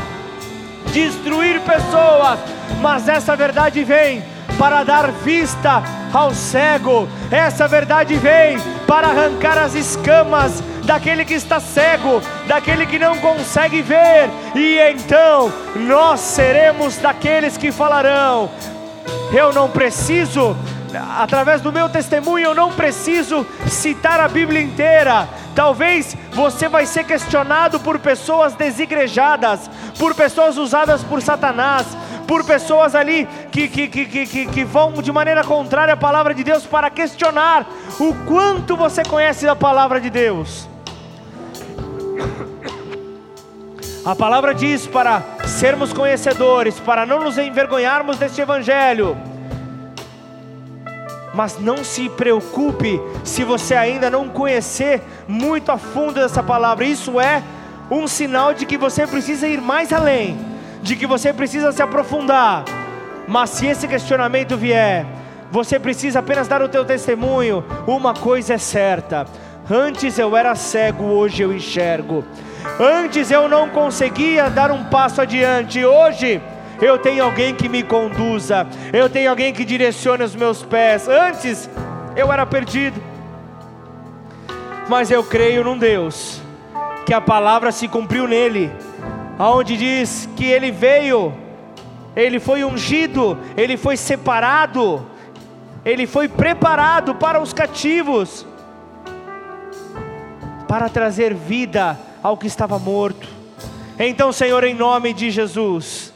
[0.92, 2.38] destruir pessoas,
[2.80, 4.22] mas essa verdade vem
[4.58, 5.82] para dar vista
[6.12, 12.98] ao cego, essa verdade vem para arrancar as escamas daquele que está cego, daquele que
[12.98, 18.50] não consegue ver, e então nós seremos daqueles que falarão:
[19.32, 20.56] Eu não preciso
[20.98, 25.28] através do meu testemunho, eu não preciso citar a Bíblia inteira.
[25.54, 31.86] Talvez você vai ser questionado por pessoas desigrejadas, por pessoas usadas por Satanás,
[32.26, 36.44] por pessoas ali que, que, que, que, que vão de maneira contrária à palavra de
[36.44, 37.66] Deus para questionar
[37.98, 40.68] o quanto você conhece da palavra de Deus.
[44.04, 49.29] A palavra diz para sermos conhecedores, para não nos envergonharmos deste evangelho.
[51.32, 56.84] Mas não se preocupe se você ainda não conhecer muito a fundo dessa palavra.
[56.84, 57.42] Isso é
[57.90, 60.38] um sinal de que você precisa ir mais além,
[60.82, 62.64] de que você precisa se aprofundar.
[63.28, 65.06] Mas se esse questionamento vier,
[65.50, 67.64] você precisa apenas dar o teu testemunho.
[67.86, 69.26] Uma coisa é certa:
[69.70, 72.24] antes eu era cego, hoje eu enxergo.
[72.78, 76.40] Antes eu não conseguia dar um passo adiante, hoje
[76.80, 81.08] eu tenho alguém que me conduza, eu tenho alguém que direcione os meus pés.
[81.08, 81.68] Antes
[82.16, 83.00] eu era perdido,
[84.88, 86.40] mas eu creio num Deus,
[87.04, 88.72] que a palavra se cumpriu nele,
[89.38, 91.32] aonde diz que ele veio,
[92.16, 95.06] ele foi ungido, ele foi separado,
[95.84, 98.46] ele foi preparado para os cativos,
[100.66, 103.28] para trazer vida ao que estava morto.
[103.98, 106.09] Então, Senhor, em nome de Jesus,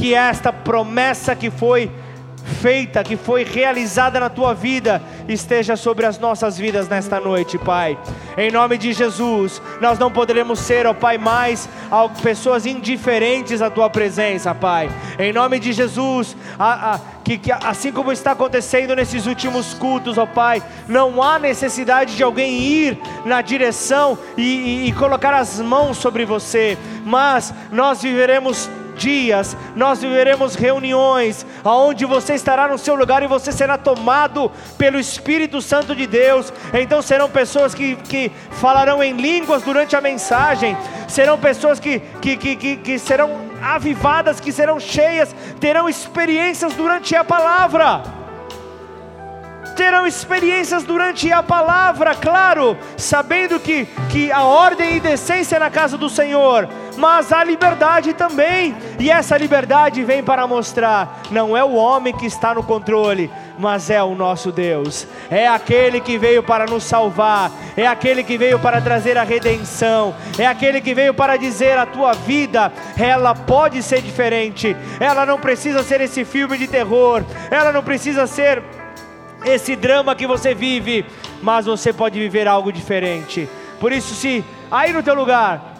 [0.00, 1.90] que esta promessa que foi
[2.62, 7.98] feita, que foi realizada na tua vida esteja sobre as nossas vidas nesta noite, Pai.
[8.34, 11.68] Em nome de Jesus, nós não poderemos ser, ó Pai, mais
[12.22, 14.88] pessoas indiferentes à Tua presença, Pai.
[15.18, 20.16] Em nome de Jesus, a, a, que, que, assim como está acontecendo nesses últimos cultos,
[20.16, 25.60] ó Pai, não há necessidade de alguém ir na direção e, e, e colocar as
[25.60, 28.70] mãos sobre você, mas nós viveremos
[29.00, 35.00] dias, nós viveremos reuniões, aonde você estará no seu lugar e você será tomado pelo
[35.00, 36.52] Espírito Santo de Deus.
[36.74, 40.76] Então serão pessoas que, que falarão em línguas durante a mensagem,
[41.08, 47.16] serão pessoas que, que, que, que, que serão avivadas, que serão cheias, terão experiências durante
[47.16, 48.19] a palavra
[49.70, 55.70] terão experiências durante a palavra, claro, sabendo que, que a ordem e decência é na
[55.70, 61.64] casa do Senhor, mas há liberdade também, e essa liberdade vem para mostrar: não é
[61.64, 66.42] o homem que está no controle, mas é o nosso Deus, é aquele que veio
[66.42, 71.14] para nos salvar, é aquele que veio para trazer a redenção, é aquele que veio
[71.14, 76.58] para dizer: a tua vida, ela pode ser diferente, ela não precisa ser esse filme
[76.58, 78.62] de terror, ela não precisa ser
[79.44, 81.04] esse drama que você vive,
[81.42, 83.48] mas você pode viver algo diferente.
[83.78, 85.70] Por isso, se aí no teu lugar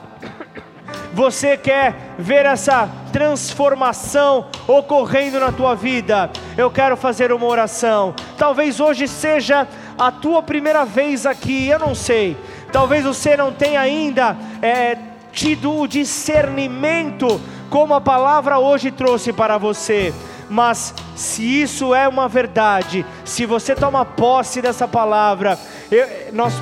[1.13, 8.15] você quer ver essa transformação ocorrendo na tua vida, eu quero fazer uma oração.
[8.39, 9.67] Talvez hoje seja
[9.99, 12.37] a tua primeira vez aqui, eu não sei.
[12.73, 14.97] Talvez você não tenha ainda é,
[15.33, 20.13] tido o discernimento como a palavra hoje trouxe para você
[20.51, 25.57] mas se isso é uma verdade, se você toma posse dessa palavra,
[25.91, 26.53] eu, nós,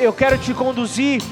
[0.00, 1.22] eu quero te conduzir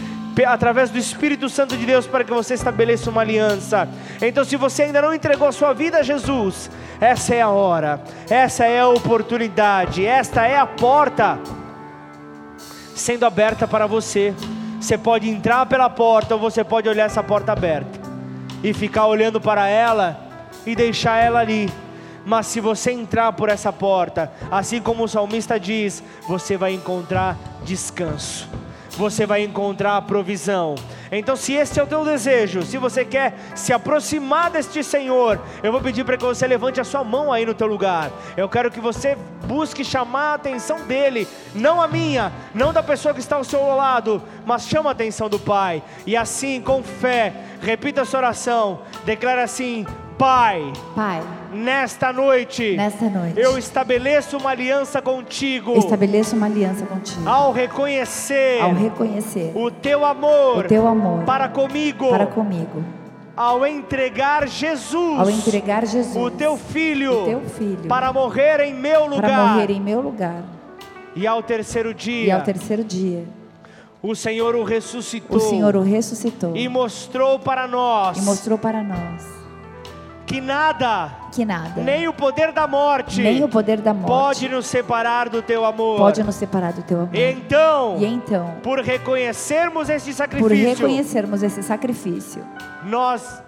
[0.46, 3.88] através do Espírito Santo de Deus para que você estabeleça uma aliança.
[4.20, 8.00] Então, se você ainda não entregou a sua vida a Jesus, essa é a hora,
[8.28, 11.38] essa é a oportunidade, esta é a porta
[12.94, 14.34] sendo aberta para você.
[14.78, 18.00] Você pode entrar pela porta ou você pode olhar essa porta aberta
[18.62, 20.18] e ficar olhando para ela
[20.66, 21.70] e deixar ela ali
[22.24, 27.36] mas se você entrar por essa porta, assim como o salmista diz, você vai encontrar
[27.64, 28.48] descanso,
[28.96, 30.74] você vai encontrar provisão.
[31.10, 35.70] Então, se esse é o teu desejo, se você quer se aproximar deste Senhor, eu
[35.70, 38.10] vou pedir para que você levante a sua mão aí no teu lugar.
[38.34, 39.16] Eu quero que você
[39.46, 43.74] busque chamar a atenção dele, não a minha, não da pessoa que está ao seu
[43.76, 45.82] lado, mas chama a atenção do Pai.
[46.06, 49.86] E assim, com fé, repita essa oração, declara assim:
[50.22, 51.20] Pai, Pai,
[51.52, 55.76] nesta noite, nesta noite, eu estabeleço uma aliança contigo.
[55.76, 57.28] Estabeleço uma aliança contigo.
[57.28, 62.84] Ao reconhecer, ao reconhecer o teu amor, o teu amor para comigo, para comigo.
[63.36, 68.72] Ao entregar Jesus, ao entregar Jesus, o teu filho, o teu filho, para morrer em
[68.72, 70.44] meu lugar, para morrer em meu lugar.
[71.16, 73.24] E ao terceiro dia, e ao terceiro dia,
[74.00, 75.36] o Senhor o ressuscitou.
[75.36, 76.56] O Senhor o ressuscitou.
[76.56, 78.18] E mostrou para nós.
[78.18, 79.41] E mostrou para nós
[80.26, 84.48] que nada, que nada, nem o poder da morte, nem o poder da morte pode
[84.48, 85.98] nos separar do teu amor.
[85.98, 87.14] Pode nos separar do teu amor.
[87.14, 92.44] Então, e então, por reconhecermos esse sacrifício, por reconhecermos esse sacrifício,
[92.84, 93.42] nós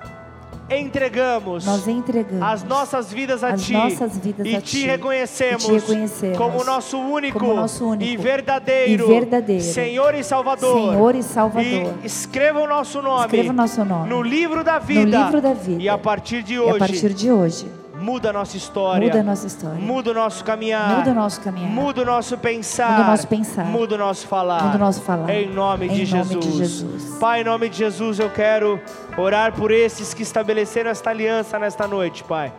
[0.70, 4.86] entregamos, nós entregamos as nossas vidas a as Ti nossas vidas e, a te ti,
[4.86, 10.14] reconhecemos, e te reconhecemos como nosso único, como nosso único e, verdadeiro, e verdadeiro Senhor
[10.14, 10.90] e Salvador.
[10.90, 11.94] Senhor e Salvador.
[12.02, 15.40] E escreva o nosso nome, escreva o nosso nome no livro da vida, no livro
[15.40, 15.82] da vida.
[15.82, 19.20] E a partir de hoje, e a partir de hoje muda a nossa história, muda
[19.20, 22.90] a nossa história, muda o nosso caminhar, muda o nosso caminhar, muda o nosso pensar,
[22.90, 26.04] muda o nosso pensar, muda o nosso falar, muda o nosso falar, em nome, em
[26.04, 26.44] de, nome Jesus.
[26.44, 27.18] de Jesus.
[27.18, 28.78] Pai, em nome de Jesus, eu quero
[29.16, 32.52] orar por esses que estabeleceram esta aliança nesta noite, Pai.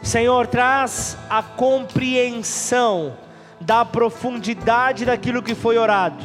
[0.00, 3.14] Senhor, traz a compreensão
[3.60, 6.24] da profundidade daquilo que foi orado.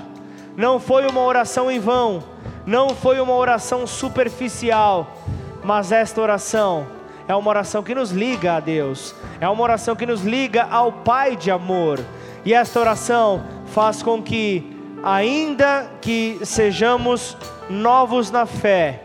[0.56, 2.24] Não foi uma oração em vão,
[2.64, 5.17] não foi uma oração superficial
[5.68, 6.88] mas esta oração
[7.28, 10.94] é uma oração que nos liga a Deus, é uma oração que nos liga ao
[10.94, 12.00] Pai de amor.
[12.46, 14.66] E esta oração faz com que,
[15.04, 17.36] ainda que sejamos
[17.70, 19.02] novos na fé,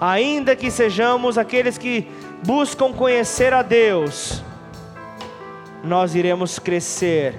[0.00, 2.08] ainda que sejamos aqueles que
[2.42, 4.42] buscam conhecer a Deus,
[5.84, 7.38] nós iremos crescer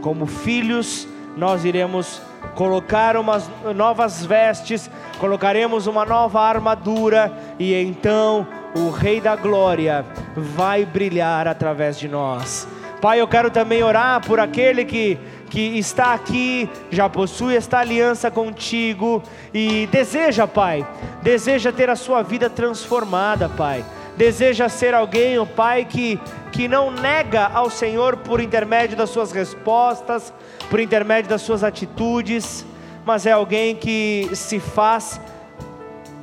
[0.00, 2.22] como filhos, nós iremos
[2.54, 10.04] colocar umas novas vestes, colocaremos uma nova armadura e então o Rei da Glória
[10.36, 12.66] vai brilhar através de nós.
[13.00, 15.18] Pai, eu quero também orar por aquele que,
[15.50, 19.20] que está aqui, já possui esta aliança contigo
[19.52, 20.86] e deseja, Pai,
[21.20, 23.84] deseja ter a sua vida transformada, Pai
[24.16, 26.18] deseja ser alguém, ó Pai, que,
[26.50, 30.32] que não nega ao Senhor por intermédio das suas respostas,
[30.70, 32.64] por intermédio das suas atitudes,
[33.04, 35.20] mas é alguém que se faz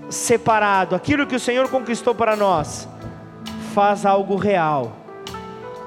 [0.09, 0.95] separado.
[0.95, 2.87] Aquilo que o Senhor conquistou para nós,
[3.73, 4.93] faz algo real.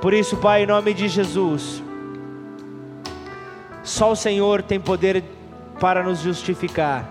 [0.01, 1.83] Por isso, Pai, em nome de Jesus,
[3.83, 5.25] só o Senhor tem poder
[5.81, 7.09] para nos justificar.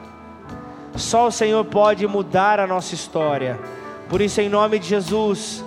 [0.95, 3.59] Só o Senhor pode mudar a nossa história.
[4.11, 5.63] Por isso, em nome de Jesus,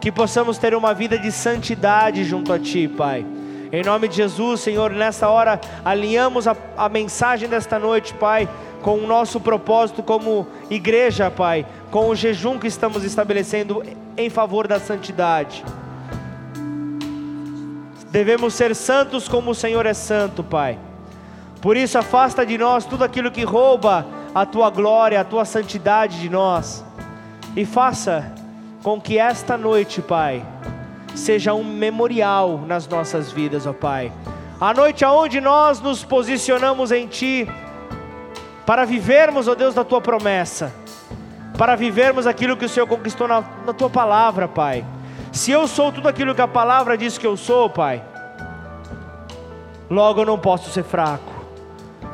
[0.00, 3.24] que possamos ter uma vida de santidade junto a Ti, Pai.
[3.70, 8.48] Em nome de Jesus, Senhor, nessa hora alinhamos a, a mensagem desta noite, Pai,
[8.82, 13.80] com o nosso propósito como igreja, Pai, com o jejum que estamos estabelecendo
[14.16, 15.64] em favor da santidade.
[18.10, 20.80] Devemos ser santos como o Senhor é santo, Pai.
[21.60, 26.18] Por isso, afasta de nós tudo aquilo que rouba a tua glória, a tua santidade
[26.18, 26.84] de nós.
[27.56, 28.32] E faça
[28.82, 30.44] com que esta noite, Pai,
[31.14, 34.12] seja um memorial nas nossas vidas, ó Pai.
[34.60, 37.48] A noite aonde nós nos posicionamos em Ti,
[38.66, 40.72] para vivermos, ó Deus, da Tua promessa,
[41.56, 44.84] para vivermos aquilo que o Senhor conquistou na, na Tua palavra, Pai.
[45.32, 48.02] Se eu sou tudo aquilo que a palavra diz que eu sou, Pai,
[49.88, 51.32] logo eu não posso ser fraco,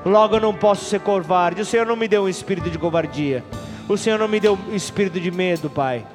[0.04, 1.62] logo eu não posso ser covarde.
[1.62, 3.44] O Senhor não me deu um espírito de covardia,
[3.88, 6.06] o Senhor não me deu espírito de medo, Pai.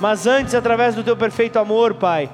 [0.00, 2.30] Mas antes, através do teu perfeito amor, Pai,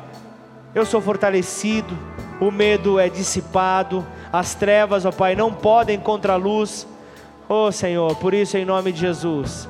[0.75, 1.97] eu sou fortalecido,
[2.41, 6.87] o medo é dissipado, as trevas, ó Pai, não podem contra a luz.
[7.49, 9.69] Oh Senhor, por isso, em nome de Jesus,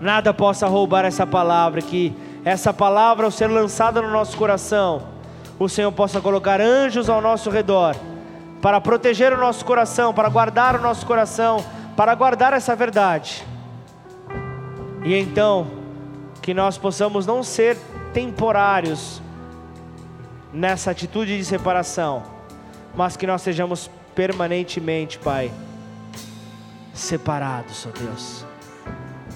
[0.00, 5.02] nada possa roubar essa palavra, que essa palavra, ao ser lançada no nosso coração,
[5.58, 7.94] o Senhor possa colocar anjos ao nosso redor,
[8.62, 11.62] para proteger o nosso coração, para guardar o nosso coração,
[12.00, 13.46] para guardar essa verdade
[15.04, 15.70] e então,
[16.40, 17.76] que nós possamos não ser
[18.14, 19.20] temporários
[20.50, 22.22] nessa atitude de separação,
[22.94, 25.52] mas que nós sejamos permanentemente, Pai,
[26.94, 28.46] separados, ó Deus.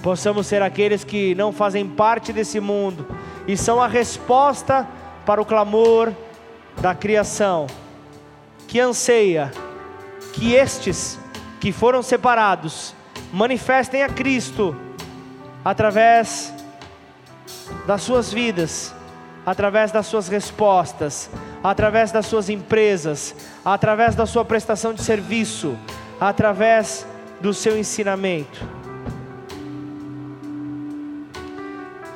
[0.02, 3.06] Possamos ser aqueles que não fazem parte desse mundo
[3.46, 4.88] e são a resposta
[5.26, 6.14] para o clamor
[6.80, 7.66] da criação,
[8.66, 9.52] que anseia
[10.32, 11.22] que estes
[11.64, 12.94] que foram separados
[13.32, 14.76] manifestem a Cristo
[15.64, 16.52] através
[17.86, 18.94] das suas vidas,
[19.46, 21.30] através das suas respostas,
[21.62, 23.34] através das suas empresas,
[23.64, 25.74] através da sua prestação de serviço,
[26.20, 27.06] através
[27.40, 28.60] do seu ensinamento.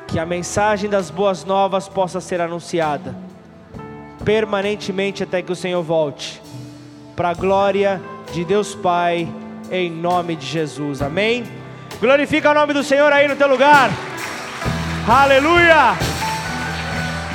[0.08, 3.16] Que a mensagem das boas novas possa ser anunciada
[4.26, 6.42] permanentemente até que o Senhor volte,
[7.16, 7.98] para a glória
[8.32, 9.28] de Deus Pai,
[9.70, 11.02] em nome de Jesus.
[11.02, 11.44] Amém.
[12.00, 13.90] Glorifica o nome do Senhor aí no teu lugar.
[15.08, 15.96] Aleluia!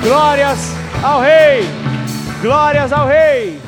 [0.00, 0.72] Glórias
[1.02, 1.64] ao Rei!
[2.40, 3.63] Glórias ao Rei!